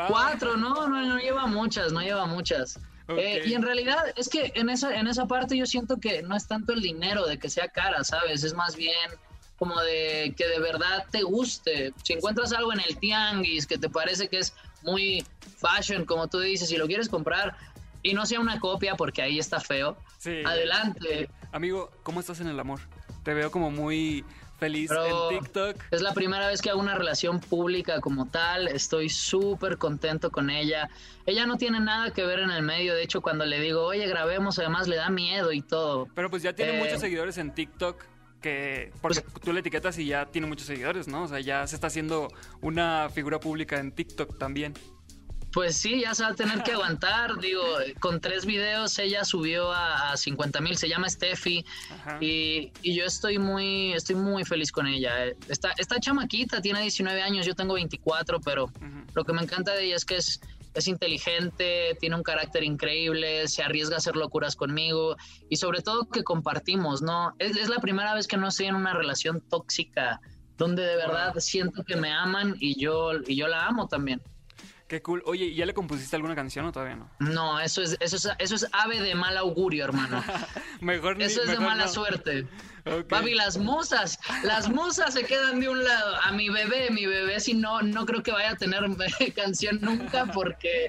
Cuatro, 0.08 0.56
no, 0.56 0.88
no, 0.88 1.01
no 1.06 1.17
lleva 1.17 1.45
muchas, 1.47 1.91
no 1.91 1.99
lleva 2.01 2.25
muchas. 2.25 2.80
Eh, 3.10 3.41
y 3.45 3.54
en 3.54 3.62
realidad 3.63 3.97
es 4.15 4.30
que 4.30 4.54
en 4.56 4.69
esa, 4.69 4.95
en 4.97 5.08
esa 5.08 5.25
parte 5.25 5.58
yo 5.58 5.65
siento 5.65 5.97
que 5.97 6.21
no 6.21 6.38
es 6.38 6.47
tanto 6.47 6.71
el 6.71 6.82
dinero 6.82 7.25
de 7.27 7.38
que 7.38 7.49
sea 7.49 7.67
cara, 7.67 8.01
¿sabes? 8.06 8.45
Es 8.45 8.54
más 8.54 8.77
bien 8.77 8.95
como 9.60 9.77
de 9.82 10.34
que 10.38 10.47
de 10.47 10.60
verdad 10.62 11.06
te 11.12 11.23
guste. 11.23 11.93
Si 12.04 12.13
encuentras 12.13 12.54
algo 12.54 12.71
en 12.71 12.80
el 12.80 12.97
tianguis 12.97 13.67
que 13.67 13.77
te 13.77 13.89
parece 13.89 14.30
que 14.30 14.38
es 14.39 14.54
muy 14.84 15.25
fashion, 15.58 16.06
como 16.06 16.27
tú 16.30 16.39
dices, 16.39 16.71
y 16.71 16.77
lo 16.77 16.88
quieres 16.88 17.10
comprar 17.10 17.58
y 18.04 18.13
no 18.13 18.25
sea 18.25 18.39
una 18.39 18.58
copia 18.62 18.95
porque 18.95 19.21
ahí 19.21 19.38
está 19.38 19.60
feo, 19.60 19.97
Sí. 20.17 20.41
adelante. 20.45 21.30
Amigo, 21.51 21.91
¿cómo 22.04 22.21
estás 22.21 22.39
en 22.39 22.47
el 22.47 22.58
amor? 22.60 22.80
Te 23.23 23.34
veo 23.34 23.51
como 23.51 23.69
muy 23.69 24.23
feliz 24.62 24.91
en 24.91 25.39
TikTok. 25.39 25.76
Es 25.89 26.02
la 26.02 26.13
primera 26.13 26.47
vez 26.47 26.62
que 26.62 26.69
hago 26.69 26.80
una 26.80 26.93
relación 26.93 27.39
pública 27.39 28.00
como 28.00 28.28
tal. 28.28 28.67
Estoy 28.67 29.10
súper 29.10 29.78
contento 29.80 30.30
con 30.30 30.52
ella. 30.52 30.88
Ella 31.26 31.47
no 31.47 31.58
tiene 31.58 31.80
nada 31.80 32.12
que 32.13 32.24
ver 32.24 32.39
en 32.39 32.52
el 32.52 32.62
medio. 32.62 32.93
De 32.93 33.02
hecho, 33.02 33.21
cuando 33.21 33.43
le 33.45 33.60
digo, 33.60 33.84
oye, 33.84 34.08
grabemos, 34.08 34.60
además 34.60 34.88
le 34.88 34.97
da 34.97 35.10
miedo 35.10 35.52
y 35.52 35.62
todo. 35.63 36.08
Pero 36.13 36.30
pues 36.30 36.43
ya 36.43 36.54
tiene 36.54 36.78
Eh, 36.78 36.80
muchos 36.80 37.00
seguidores 37.00 37.39
en 37.39 37.54
TikTok 37.56 38.06
que 38.39 38.91
porque 39.02 39.24
tú 39.43 39.54
le 39.54 39.60
etiquetas 39.60 39.97
y 40.00 40.06
ya 40.06 40.26
tiene 40.28 40.47
muchos 40.47 40.67
seguidores, 40.67 41.08
¿no? 41.08 41.24
O 41.24 41.28
sea, 41.28 41.39
ya 41.39 41.65
se 41.65 41.76
está 41.76 41.88
haciendo 41.88 42.28
una 42.62 43.10
figura 43.10 43.39
pública 43.39 43.80
en 43.80 43.91
TikTok 43.91 44.38
también. 44.38 44.74
Pues 45.54 45.76
sí, 45.76 46.02
ya 46.02 46.16
se 46.16 46.24
va 46.24 46.30
a 46.30 46.36
tener 46.36 46.64
que 46.64 46.72
aguantar. 46.72 47.38
Digo, 47.42 47.64
con 48.00 48.22
tres 48.22 48.46
videos 48.46 48.98
ella 49.00 49.26
subió 49.26 49.72
a, 49.72 50.12
a 50.12 50.18
50 50.18 50.62
mil. 50.62 50.78
Se 50.78 50.88
llama 50.88 51.10
Steffi. 51.10 51.66
Y, 52.20 52.72
y 52.82 52.96
yo 52.96 53.06
estoy 53.06 53.38
muy, 53.38 53.94
estoy 53.94 54.16
muy 54.16 54.46
feliz 54.46 54.72
con 54.72 54.88
ella. 54.88 55.26
Está, 55.48 55.72
esta 55.78 56.00
chamaquita 56.00 56.62
tiene 56.62 56.82
19 56.82 57.22
años, 57.22 57.46
yo 57.46 57.56
tengo 57.56 57.74
24, 57.74 58.40
pero 58.40 58.72
lo 59.14 59.24
que 59.24 59.34
me 59.34 59.42
encanta 59.42 59.74
de 59.74 59.86
ella 59.86 59.96
es 59.96 60.06
que 60.06 60.18
es, 60.18 60.40
es 60.74 60.88
inteligente, 60.88 61.98
tiene 62.00 62.16
un 62.16 62.24
carácter 62.24 62.64
increíble, 62.64 63.48
se 63.48 63.62
arriesga 63.64 63.96
a 63.96 63.98
hacer 63.98 64.16
locuras 64.16 64.56
conmigo 64.56 65.18
y 65.50 65.58
sobre 65.58 65.82
todo 65.82 66.10
que 66.10 66.24
compartimos, 66.24 67.02
¿no? 67.02 67.36
Es, 67.40 67.58
es 67.58 67.70
la 67.70 67.80
primera 67.80 68.14
vez 68.14 68.28
que 68.28 68.38
no 68.38 68.48
estoy 68.48 68.68
en 68.68 68.76
una 68.76 68.94
relación 68.94 69.42
tóxica 69.42 70.22
donde 70.58 70.84
de 70.84 70.96
verdad 70.96 71.34
siento 71.40 71.84
que 71.84 71.96
me 71.96 72.12
aman 72.12 72.56
y 72.60 72.80
yo, 72.80 73.14
y 73.28 73.36
yo 73.36 73.48
la 73.48 73.66
amo 73.66 73.88
también. 73.88 74.22
Qué 74.91 75.01
cool. 75.01 75.23
Oye, 75.25 75.45
¿y 75.45 75.56
¿ya 75.56 75.65
le 75.65 75.73
compusiste 75.73 76.17
alguna 76.17 76.36
canción 76.36 76.65
o 76.65 76.73
todavía 76.73 76.97
no? 76.97 77.10
No, 77.19 77.62
eso 77.62 77.82
es, 77.82 77.95
eso 78.01 78.17
es, 78.17 78.27
eso 78.39 78.56
es 78.56 78.67
ave 78.73 78.99
de 78.99 79.15
mal 79.15 79.38
augurio, 79.38 79.86
hermano. 79.86 80.21
Mejor 80.82 81.15
ni- 81.15 81.23
Eso 81.23 81.43
es 81.43 81.49
de 81.49 81.60
mala 81.60 81.86
no. 81.86 81.89
suerte. 81.89 82.45
Papi, 83.08 83.34
las 83.34 83.58
musas, 83.58 84.19
las 84.43 84.67
musas 84.67 85.13
se 85.13 85.23
quedan 85.23 85.62
de 85.62 85.69
un 85.69 85.82
lado. 85.82 86.17
A 86.21 86.34
mi 86.34 86.49
bebé, 86.49 86.89
mi 86.89 87.06
bebé, 87.06 87.39
si 87.39 87.54
no, 87.54 87.82
no 87.82 88.06
creo 88.06 88.21
que 88.21 88.34
vaya 88.34 88.49
a 88.51 88.56
tener 88.58 88.84
canción 89.34 89.80
nunca 89.82 90.25
porque 90.25 90.88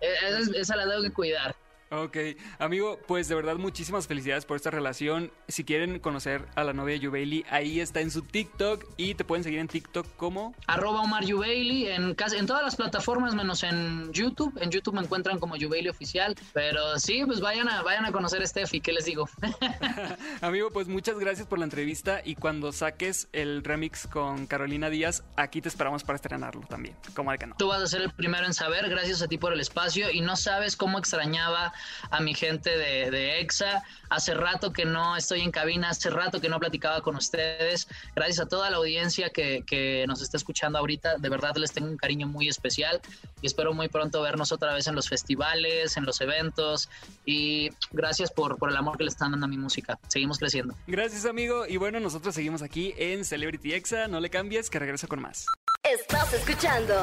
eh, 0.00 0.14
esa, 0.28 0.52
esa 0.58 0.76
la 0.76 0.88
tengo 0.88 1.02
que 1.02 1.12
cuidar. 1.12 1.54
Ok, 1.90 2.16
amigo, 2.58 2.98
pues 3.06 3.28
de 3.28 3.36
verdad 3.36 3.56
muchísimas 3.56 4.08
felicidades 4.08 4.44
por 4.44 4.56
esta 4.56 4.70
relación. 4.70 5.30
Si 5.46 5.62
quieren 5.62 6.00
conocer 6.00 6.44
a 6.56 6.64
la 6.64 6.72
novia 6.72 6.98
de 6.98 7.44
ahí 7.48 7.78
está 7.78 8.00
en 8.00 8.10
su 8.10 8.22
TikTok 8.22 8.84
y 8.96 9.14
te 9.14 9.24
pueden 9.24 9.44
seguir 9.44 9.60
en 9.60 9.68
TikTok 9.68 10.04
como... 10.16 10.52
Arroba 10.66 11.02
Omar 11.02 11.22
en, 11.24 12.14
casi, 12.16 12.38
en 12.38 12.46
todas 12.46 12.64
las 12.64 12.74
plataformas 12.74 13.36
menos 13.36 13.62
en 13.62 14.12
YouTube. 14.12 14.52
En 14.60 14.70
YouTube 14.70 14.94
me 14.94 15.02
encuentran 15.02 15.38
como 15.38 15.56
Yubeili 15.56 15.88
Oficial. 15.88 16.34
Pero 16.52 16.98
sí, 16.98 17.22
pues 17.24 17.40
vayan 17.40 17.68
a, 17.68 17.82
vayan 17.82 18.04
a 18.04 18.10
conocer 18.10 18.42
a 18.42 18.46
Steffi, 18.46 18.80
¿qué 18.80 18.92
les 18.92 19.04
digo? 19.04 19.28
Amigo, 20.40 20.70
pues 20.70 20.88
muchas 20.88 21.18
gracias 21.20 21.46
por 21.46 21.60
la 21.60 21.64
entrevista 21.64 22.20
y 22.24 22.34
cuando 22.34 22.72
saques 22.72 23.28
el 23.32 23.62
remix 23.62 24.08
con 24.08 24.48
Carolina 24.48 24.90
Díaz, 24.90 25.22
aquí 25.36 25.60
te 25.60 25.68
esperamos 25.68 26.02
para 26.02 26.16
estrenarlo 26.16 26.62
también. 26.62 26.96
Como 27.14 27.30
de 27.30 27.38
que 27.38 27.46
no. 27.46 27.54
Tú 27.56 27.68
vas 27.68 27.80
a 27.80 27.86
ser 27.86 28.02
el 28.02 28.10
primero 28.10 28.44
en 28.44 28.54
saber, 28.54 28.88
gracias 28.88 29.22
a 29.22 29.28
ti 29.28 29.38
por 29.38 29.52
el 29.52 29.60
espacio 29.60 30.10
y 30.10 30.20
no 30.20 30.34
sabes 30.34 30.76
cómo 30.76 30.98
extrañaba 30.98 31.72
a 32.10 32.20
mi 32.20 32.34
gente 32.34 32.70
de, 32.70 33.10
de 33.10 33.40
EXA. 33.40 33.82
Hace 34.08 34.34
rato 34.34 34.72
que 34.72 34.84
no 34.84 35.16
estoy 35.16 35.40
en 35.40 35.50
cabina, 35.50 35.90
hace 35.90 36.10
rato 36.10 36.40
que 36.40 36.48
no 36.48 36.58
platicaba 36.58 37.00
con 37.00 37.16
ustedes. 37.16 37.88
Gracias 38.14 38.40
a 38.40 38.48
toda 38.48 38.70
la 38.70 38.76
audiencia 38.76 39.30
que, 39.30 39.64
que 39.66 40.04
nos 40.06 40.22
está 40.22 40.36
escuchando 40.36 40.78
ahorita, 40.78 41.16
de 41.18 41.28
verdad 41.28 41.56
les 41.56 41.72
tengo 41.72 41.88
un 41.88 41.96
cariño 41.96 42.26
muy 42.26 42.48
especial 42.48 43.00
y 43.42 43.46
espero 43.46 43.74
muy 43.74 43.88
pronto 43.88 44.22
vernos 44.22 44.52
otra 44.52 44.74
vez 44.74 44.86
en 44.86 44.94
los 44.94 45.08
festivales, 45.08 45.96
en 45.96 46.04
los 46.04 46.20
eventos 46.20 46.88
y 47.24 47.70
gracias 47.92 48.30
por, 48.30 48.58
por 48.58 48.70
el 48.70 48.76
amor 48.76 48.96
que 48.96 49.04
le 49.04 49.10
están 49.10 49.32
dando 49.32 49.46
a 49.46 49.48
mi 49.48 49.58
música. 49.58 49.98
Seguimos 50.08 50.38
creciendo. 50.38 50.74
Gracias, 50.86 51.24
amigo. 51.24 51.66
Y 51.66 51.76
bueno, 51.76 52.00
nosotros 52.00 52.34
seguimos 52.34 52.62
aquí 52.62 52.94
en 52.96 53.24
Celebrity 53.24 53.72
Exa. 53.74 54.08
No 54.08 54.20
le 54.20 54.30
cambies, 54.30 54.70
que 54.70 54.78
regreso 54.78 55.08
con 55.08 55.20
más. 55.20 55.46
Estás 55.82 56.32
escuchando 56.32 56.94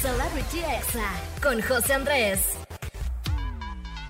Celebrity 0.00 0.60
Exa 0.60 1.10
con 1.42 1.60
José 1.62 1.94
Andrés. 1.94 2.40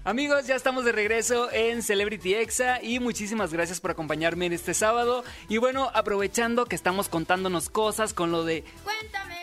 Amigos, 0.08 0.46
ya 0.46 0.54
estamos 0.54 0.86
de 0.86 0.92
regreso 0.92 1.52
en 1.52 1.82
Celebrity 1.82 2.32
Exa 2.32 2.82
y 2.82 2.98
muchísimas 2.98 3.52
gracias 3.52 3.78
por 3.78 3.90
acompañarme 3.90 4.46
en 4.46 4.54
este 4.54 4.72
sábado. 4.72 5.22
Y 5.50 5.58
bueno, 5.58 5.90
aprovechando 5.92 6.64
que 6.64 6.76
estamos 6.76 7.10
contándonos 7.10 7.68
cosas 7.68 8.14
con 8.14 8.32
lo 8.32 8.42
de 8.42 8.64
Cuéntame 8.84 9.37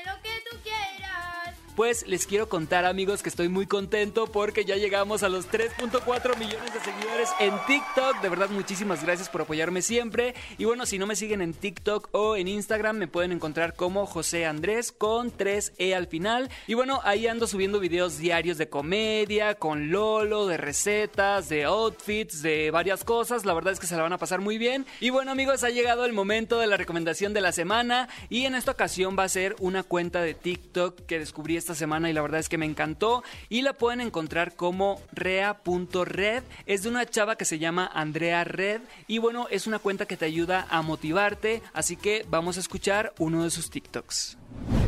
pues 1.76 2.08
les 2.08 2.26
quiero 2.26 2.48
contar 2.48 2.86
amigos 2.86 3.22
que 3.22 3.30
estoy 3.30 3.50
muy 3.50 3.68
contento 3.68 4.28
porque 4.28 4.66
ya 4.66 4.76
llegamos 4.76 5.24
a 5.24 5.30
los 5.30 5.50
3.4 5.50 6.38
millones 6.38 6.74
de 6.74 6.80
seguidores 6.80 7.30
en 7.40 7.54
TikTok. 7.68 8.22
De 8.22 8.30
verdad, 8.30 8.50
muchísimas 8.50 9.04
gracias 9.04 9.30
por 9.30 9.42
apoyarme 9.42 9.82
siempre. 9.82 10.36
Y 10.58 10.66
bueno, 10.66 10.86
si 10.86 10.98
no 10.98 11.06
me 11.06 11.16
siguen 11.16 11.42
en 11.42 11.54
TikTok 11.54 12.10
o 12.14 12.36
en 12.36 12.48
Instagram, 12.48 12.98
me 12.98 13.08
pueden 13.08 13.32
encontrar 13.34 13.76
como 13.76 14.06
José 14.06 14.46
Andrés 14.46 14.92
con 14.92 15.32
3E 15.32 15.94
al 15.94 16.08
final. 16.08 16.50
Y 16.68 16.76
bueno, 16.76 17.02
ahí 17.04 17.28
ando 17.28 17.48
subiendo 17.48 17.80
videos 17.80 18.18
diarios 18.18 18.58
de 18.58 18.70
comedia, 18.70 19.56
con 19.56 19.92
Lolo, 19.92 20.48
de 20.48 20.58
recetas, 20.58 21.50
de 21.50 21.66
outfits, 21.66 22.42
de 22.42 22.72
varias 22.72 23.04
cosas. 23.04 23.46
La 23.46 23.54
verdad 23.54 23.74
es 23.74 23.80
que 23.80 23.88
se 23.88 23.98
la 23.98 24.04
van 24.04 24.14
a 24.14 24.18
pasar 24.18 24.40
muy 24.40 24.58
bien. 24.58 24.86
Y 25.02 25.10
bueno 25.10 25.32
amigos, 25.32 25.64
ha 25.64 25.70
llegado 25.70 26.06
el 26.06 26.14
momento 26.14 26.60
de 26.60 26.68
la 26.68 26.78
recomendación 26.78 27.34
de 27.34 27.42
la 27.42 27.52
semana. 27.52 28.08
Y 28.30 28.46
en 28.46 28.56
esta 28.56 28.72
ocasión 28.72 29.18
va 29.20 29.24
a 29.24 29.30
ser 29.30 29.56
una 29.60 29.84
cuenta 29.84 30.22
de 30.22 30.34
TikTok 30.34 31.06
que 31.06 31.20
descubrí 31.20 31.58
esta 31.66 31.76
semana 31.76 32.12
y 32.12 32.14
la 32.14 32.22
verdad 32.22 32.40
es 32.40 32.48
que 32.48 32.60
me 32.60 32.68
encantó. 32.68 33.24
Y 33.50 33.64
la 33.64 33.74
pueden 33.74 34.00
encontrar 34.00 34.56
como 34.56 35.02
rea.red. 35.12 36.44
Es 36.68 36.84
de 36.84 36.90
una 36.90 37.06
chava 37.08 37.36
que 37.38 37.46
se 37.46 37.58
llama 37.58 37.90
Andrea 37.92 38.44
Red. 38.44 38.82
Y 39.08 39.18
bueno, 39.18 39.48
es 39.50 39.66
una 39.66 39.80
cuenta 39.80 40.06
que 40.06 40.16
te 40.16 40.26
ayuda 40.26 40.68
a 40.70 40.84
motivarte. 40.84 41.64
Así 41.74 41.96
que 41.96 42.24
vamos 42.30 42.58
a 42.58 42.60
escuchar 42.60 43.14
uno 43.18 43.44
de 43.44 43.50
sus 43.50 43.72
TikToks. 43.72 44.38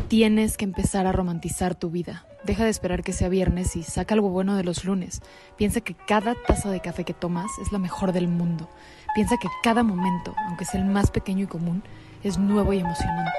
Tienes 0.07 0.55
que 0.55 0.65
empezar 0.65 1.07
a 1.07 1.11
romantizar 1.11 1.73
tu 1.73 1.89
vida. 1.89 2.27
Deja 2.43 2.63
de 2.63 2.69
esperar 2.69 3.03
que 3.03 3.11
sea 3.11 3.27
viernes 3.27 3.75
y 3.75 3.81
saca 3.81 4.13
algo 4.13 4.29
bueno 4.29 4.55
de 4.55 4.63
los 4.63 4.85
lunes. 4.85 5.21
Piensa 5.57 5.81
que 5.81 5.95
cada 5.95 6.35
taza 6.35 6.69
de 6.69 6.79
café 6.79 7.03
que 7.03 7.15
tomas 7.15 7.49
es 7.59 7.71
la 7.71 7.79
mejor 7.79 8.11
del 8.11 8.27
mundo. 8.27 8.69
Piensa 9.15 9.37
que 9.41 9.49
cada 9.63 9.81
momento, 9.81 10.35
aunque 10.47 10.63
sea 10.63 10.79
el 10.79 10.85
más 10.85 11.09
pequeño 11.09 11.45
y 11.45 11.47
común, 11.47 11.81
es 12.23 12.37
nuevo 12.37 12.71
y 12.71 12.79
emocionante. 12.79 13.31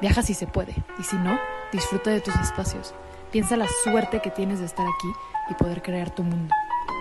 Viaja 0.00 0.22
si 0.22 0.34
se 0.34 0.46
puede, 0.46 0.74
y 0.98 1.02
si 1.02 1.16
no, 1.16 1.38
disfruta 1.72 2.10
de 2.10 2.20
tus 2.20 2.34
espacios. 2.36 2.94
Piensa 3.30 3.56
la 3.56 3.66
suerte 3.84 4.20
que 4.20 4.30
tienes 4.30 4.58
de 4.58 4.66
estar 4.66 4.86
aquí 4.86 5.08
y 5.50 5.54
poder 5.54 5.82
crear 5.82 6.10
tu 6.10 6.22
mundo. 6.22 6.54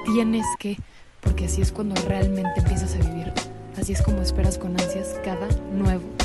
Tienes 0.06 0.46
que, 0.60 0.78
porque 1.22 1.46
así 1.46 1.62
es 1.62 1.72
cuando 1.72 1.96
realmente 2.08 2.60
empiezas 2.60 2.96
a 2.96 2.98
vivir. 2.98 3.32
Así 3.80 3.94
es 3.94 4.02
como 4.02 4.22
esperas 4.22 4.58
con 4.58 4.80
ansias 4.80 5.20
cada 5.24 5.48
nuevo 5.72 6.19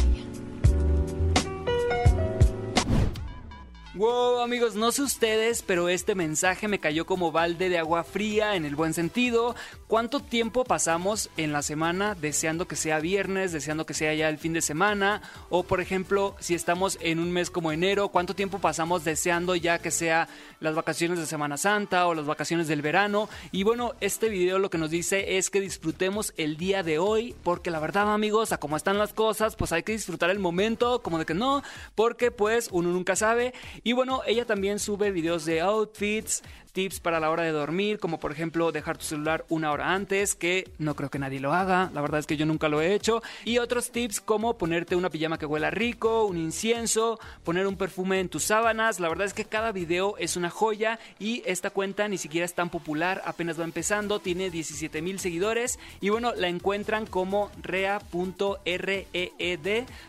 Wow, 3.96 4.40
amigos, 4.40 4.74
no 4.74 4.90
sé 4.90 5.02
ustedes, 5.02 5.62
pero 5.62 5.88
este 5.88 6.16
mensaje 6.16 6.66
me 6.66 6.80
cayó 6.80 7.06
como 7.06 7.30
balde 7.30 7.68
de 7.68 7.78
agua 7.78 8.02
fría 8.02 8.56
en 8.56 8.64
el 8.64 8.74
buen 8.74 8.92
sentido. 8.92 9.54
¿Cuánto 9.86 10.18
tiempo 10.18 10.64
pasamos 10.64 11.30
en 11.36 11.52
la 11.52 11.62
semana 11.62 12.16
deseando 12.16 12.66
que 12.66 12.74
sea 12.74 12.98
viernes, 12.98 13.52
deseando 13.52 13.86
que 13.86 13.94
sea 13.94 14.12
ya 14.12 14.28
el 14.28 14.38
fin 14.38 14.52
de 14.52 14.62
semana? 14.62 15.22
O 15.48 15.62
por 15.62 15.80
ejemplo, 15.80 16.34
si 16.40 16.56
estamos 16.56 16.98
en 17.02 17.20
un 17.20 17.30
mes 17.30 17.50
como 17.50 17.70
enero, 17.70 18.08
¿cuánto 18.08 18.34
tiempo 18.34 18.58
pasamos 18.58 19.04
deseando 19.04 19.54
ya 19.54 19.78
que 19.78 19.92
sea 19.92 20.26
las 20.58 20.74
vacaciones 20.74 21.20
de 21.20 21.26
Semana 21.26 21.56
Santa 21.56 22.08
o 22.08 22.14
las 22.14 22.26
vacaciones 22.26 22.66
del 22.66 22.82
verano? 22.82 23.28
Y 23.52 23.62
bueno, 23.62 23.92
este 24.00 24.28
video 24.28 24.58
lo 24.58 24.70
que 24.70 24.78
nos 24.78 24.90
dice 24.90 25.38
es 25.38 25.50
que 25.50 25.60
disfrutemos 25.60 26.34
el 26.36 26.56
día 26.56 26.82
de 26.82 26.98
hoy, 26.98 27.36
porque 27.44 27.70
la 27.70 27.78
verdad, 27.78 28.12
amigos, 28.12 28.50
a 28.50 28.58
cómo 28.58 28.76
están 28.76 28.98
las 28.98 29.12
cosas, 29.12 29.54
pues 29.54 29.70
hay 29.70 29.84
que 29.84 29.92
disfrutar 29.92 30.30
el 30.30 30.40
momento, 30.40 31.00
como 31.00 31.20
de 31.20 31.26
que 31.26 31.34
no, 31.34 31.62
porque 31.94 32.32
pues 32.32 32.70
uno 32.72 32.90
nunca 32.90 33.14
sabe. 33.14 33.54
Y 33.86 33.92
bueno, 33.92 34.22
ella 34.26 34.46
también 34.46 34.78
sube 34.78 35.10
videos 35.10 35.44
de 35.44 35.60
outfits, 35.60 36.42
tips 36.74 37.00
para 37.00 37.20
la 37.20 37.30
hora 37.30 37.44
de 37.44 37.52
dormir, 37.52 37.98
como 37.98 38.20
por 38.20 38.32
ejemplo 38.32 38.72
dejar 38.72 38.98
tu 38.98 39.04
celular 39.04 39.46
una 39.48 39.72
hora 39.72 39.94
antes, 39.94 40.34
que 40.34 40.68
no 40.78 40.94
creo 40.94 41.08
que 41.08 41.18
nadie 41.18 41.40
lo 41.40 41.54
haga, 41.54 41.90
la 41.94 42.02
verdad 42.02 42.20
es 42.20 42.26
que 42.26 42.36
yo 42.36 42.44
nunca 42.44 42.68
lo 42.68 42.82
he 42.82 42.92
hecho, 42.92 43.22
y 43.46 43.56
otros 43.56 43.90
tips 43.90 44.20
como 44.20 44.58
ponerte 44.58 44.96
una 44.96 45.08
pijama 45.08 45.38
que 45.38 45.46
huela 45.46 45.70
rico, 45.70 46.26
un 46.26 46.36
incienso, 46.36 47.18
poner 47.44 47.66
un 47.66 47.76
perfume 47.76 48.20
en 48.20 48.28
tus 48.28 48.44
sábanas, 48.44 49.00
la 49.00 49.08
verdad 49.08 49.26
es 49.26 49.32
que 49.32 49.46
cada 49.46 49.72
video 49.72 50.16
es 50.18 50.36
una 50.36 50.50
joya 50.50 50.98
y 51.18 51.42
esta 51.46 51.70
cuenta 51.70 52.08
ni 52.08 52.18
siquiera 52.18 52.44
es 52.44 52.54
tan 52.54 52.68
popular, 52.70 53.22
apenas 53.24 53.58
va 53.58 53.64
empezando, 53.64 54.18
tiene 54.18 54.50
17 54.50 55.00
mil 55.00 55.20
seguidores. 55.20 55.78
Y 56.00 56.08
bueno, 56.08 56.34
la 56.34 56.48
encuentran 56.48 57.06
como 57.06 57.50
rea.reed, 57.62 59.14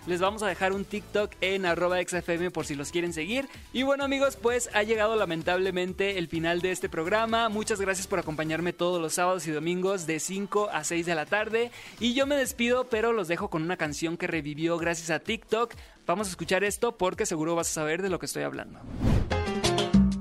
les 0.08 0.20
vamos 0.20 0.44
a 0.44 0.48
dejar 0.48 0.74
un 0.74 0.86
TikTok 0.86 1.32
en 1.42 1.66
arroba 1.66 2.02
xfm 2.02 2.50
por 2.52 2.66
si 2.66 2.76
los 2.76 2.92
quieren 2.92 3.14
seguir. 3.14 3.48
Y 3.72 3.84
bueno 3.84 4.04
amigos, 4.04 4.36
pues 4.36 4.70
ha 4.74 4.84
llegado 4.84 5.16
lamentablemente 5.16 6.18
el 6.18 6.28
final 6.28 6.55
de 6.62 6.72
este 6.72 6.90
programa. 6.90 7.50
Muchas 7.50 7.82
gracias 7.82 8.08
por 8.08 8.20
acompañarme 8.20 8.74
todos 8.74 9.02
los 9.02 9.14
sábados 9.14 9.48
y 9.48 9.52
domingos 9.52 10.06
de 10.06 10.20
5 10.20 10.70
a 10.72 10.84
6 10.84 11.06
de 11.06 11.16
la 11.16 11.26
tarde. 11.26 11.72
Y 12.00 12.14
yo 12.14 12.26
me 12.26 12.36
despido, 12.36 12.90
pero 12.90 13.14
los 13.14 13.28
dejo 13.28 13.50
con 13.50 13.64
una 13.64 13.78
canción 13.78 14.18
que 14.18 14.28
revivió 14.28 14.78
gracias 14.78 15.10
a 15.10 15.20
TikTok. 15.20 15.74
Vamos 16.06 16.28
a 16.28 16.30
escuchar 16.32 16.64
esto 16.64 16.98
porque 16.98 17.26
seguro 17.26 17.56
vas 17.56 17.70
a 17.70 17.74
saber 17.74 18.02
de 18.02 18.10
lo 18.10 18.20
que 18.20 18.26
estoy 18.26 18.44
hablando. 18.44 18.80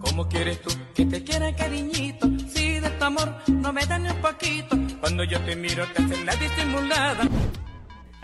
¿Cómo 0.01 0.29
quieres 0.29 0.61
tú 0.63 0.71
que 0.95 1.07
te 1.07 1.25
quiera 1.25 1.55
cariñito? 1.55 2.29
Si 2.49 2.79
de 2.81 2.91
tu 2.91 3.05
amor 3.05 3.35
no 3.49 3.73
me 3.73 3.85
dan 3.87 4.05
ni 4.05 4.11
un 4.11 4.21
poquito. 4.21 4.77
Cuando 5.01 5.25
yo 5.25 5.41
te 5.41 5.57
miro 5.57 5.85
te 5.95 6.03
hacen 6.03 6.25
la 6.25 6.37
disimulada. 6.37 7.29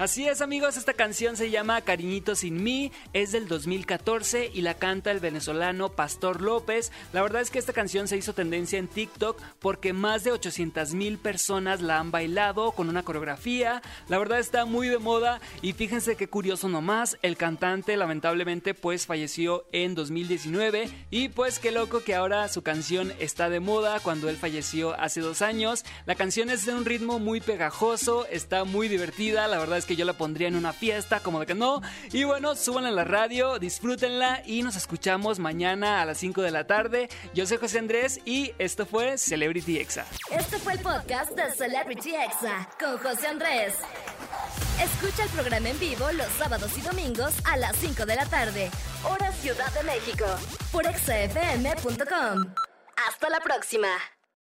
Así 0.01 0.27
es 0.27 0.41
amigos, 0.41 0.79
esta 0.79 0.95
canción 0.95 1.37
se 1.37 1.51
llama 1.51 1.83
Cariñito 1.83 2.35
sin 2.35 2.65
mí, 2.65 2.91
es 3.13 3.33
del 3.33 3.49
2014 3.49 4.51
y 4.55 4.63
la 4.63 4.73
canta 4.73 5.11
el 5.11 5.21
venezolano 5.21 5.91
Pastor 5.91 6.41
López. 6.41 6.91
La 7.13 7.21
verdad 7.21 7.43
es 7.43 7.51
que 7.51 7.59
esta 7.59 7.75
canción 7.75 8.09
se 8.09 8.17
hizo 8.17 8.33
tendencia 8.33 8.79
en 8.79 8.89
TikTok 8.89 9.39
porque 9.59 9.93
más 9.93 10.25
de 10.25 10.33
800 10.33 10.95
mil 10.95 11.19
personas 11.19 11.83
la 11.83 11.99
han 11.99 12.11
bailado 12.11 12.73
con 12.73 12.89
una 12.89 13.03
coreografía. 13.03 13.83
La 14.09 14.17
verdad 14.17 14.39
está 14.39 14.65
muy 14.65 14.89
de 14.89 14.97
moda 14.97 15.39
y 15.61 15.75
fíjense 15.75 16.17
qué 16.17 16.29
curioso 16.29 16.71
nomás, 16.71 17.19
el 17.21 17.37
cantante 17.37 17.99
lamentablemente 17.99 18.73
pues 18.73 19.05
falleció 19.05 19.67
en 19.71 19.95
2019 19.95 20.89
y 21.11 21.29
pues 21.29 21.59
qué 21.59 21.73
loco 21.73 22.03
que 22.03 22.15
ahora 22.15 22.49
su 22.49 22.63
canción 22.63 23.13
está 23.19 23.51
de 23.51 23.61
moda 23.61 24.01
cuando 24.01 24.31
él 24.31 24.39
falleció 24.39 24.99
hace 24.99 25.21
dos 25.21 25.43
años. 25.43 25.85
La 26.07 26.15
canción 26.15 26.49
es 26.49 26.65
de 26.65 26.73
un 26.73 26.87
ritmo 26.87 27.19
muy 27.19 27.43
pegajoso, 27.43 28.25
está 28.29 28.65
muy 28.65 28.89
divertida, 28.89 29.47
la 29.47 29.59
verdad 29.59 29.77
es 29.77 29.85
que 29.85 29.90
que 29.91 29.97
yo 29.97 30.05
la 30.05 30.13
pondría 30.13 30.47
en 30.47 30.55
una 30.55 30.73
fiesta, 30.73 31.19
como 31.19 31.41
de 31.41 31.47
que 31.47 31.55
no. 31.57 31.83
Y 32.13 32.23
bueno, 32.23 32.55
súbanla 32.55 32.91
a 32.91 32.93
la 32.93 33.03
radio, 33.03 33.59
disfrútenla 33.59 34.41
y 34.47 34.63
nos 34.63 34.77
escuchamos 34.77 35.41
mañana 35.41 36.01
a 36.01 36.05
las 36.05 36.19
5 36.19 36.43
de 36.43 36.53
la 36.53 36.65
tarde. 36.65 37.09
Yo 37.35 37.45
soy 37.45 37.57
José 37.57 37.81
Andrés 37.81 38.21
y 38.25 38.53
esto 38.59 38.87
fue 38.87 39.19
Celebrity 39.19 39.79
Exa. 39.79 40.07
Este 40.31 40.59
fue 40.59 40.75
el 40.75 40.79
podcast 40.79 41.33
de 41.33 41.51
Celebrity 41.51 42.15
Exa 42.15 42.69
con 42.79 42.99
José 42.99 43.27
Andrés. 43.27 43.75
Escucha 44.81 45.25
el 45.25 45.31
programa 45.31 45.69
en 45.69 45.81
vivo 45.81 46.07
los 46.13 46.29
sábados 46.39 46.71
y 46.79 46.83
domingos 46.83 47.35
a 47.43 47.57
las 47.57 47.75
5 47.75 48.07
de 48.07 48.15
la 48.15 48.27
tarde, 48.27 48.71
hora 49.03 49.33
Ciudad 49.33 49.75
de 49.75 49.83
México, 49.83 50.27
por 50.71 50.87
exafm.com. 50.87 52.55
Hasta 53.09 53.29
la 53.29 53.41
próxima. 53.41 53.89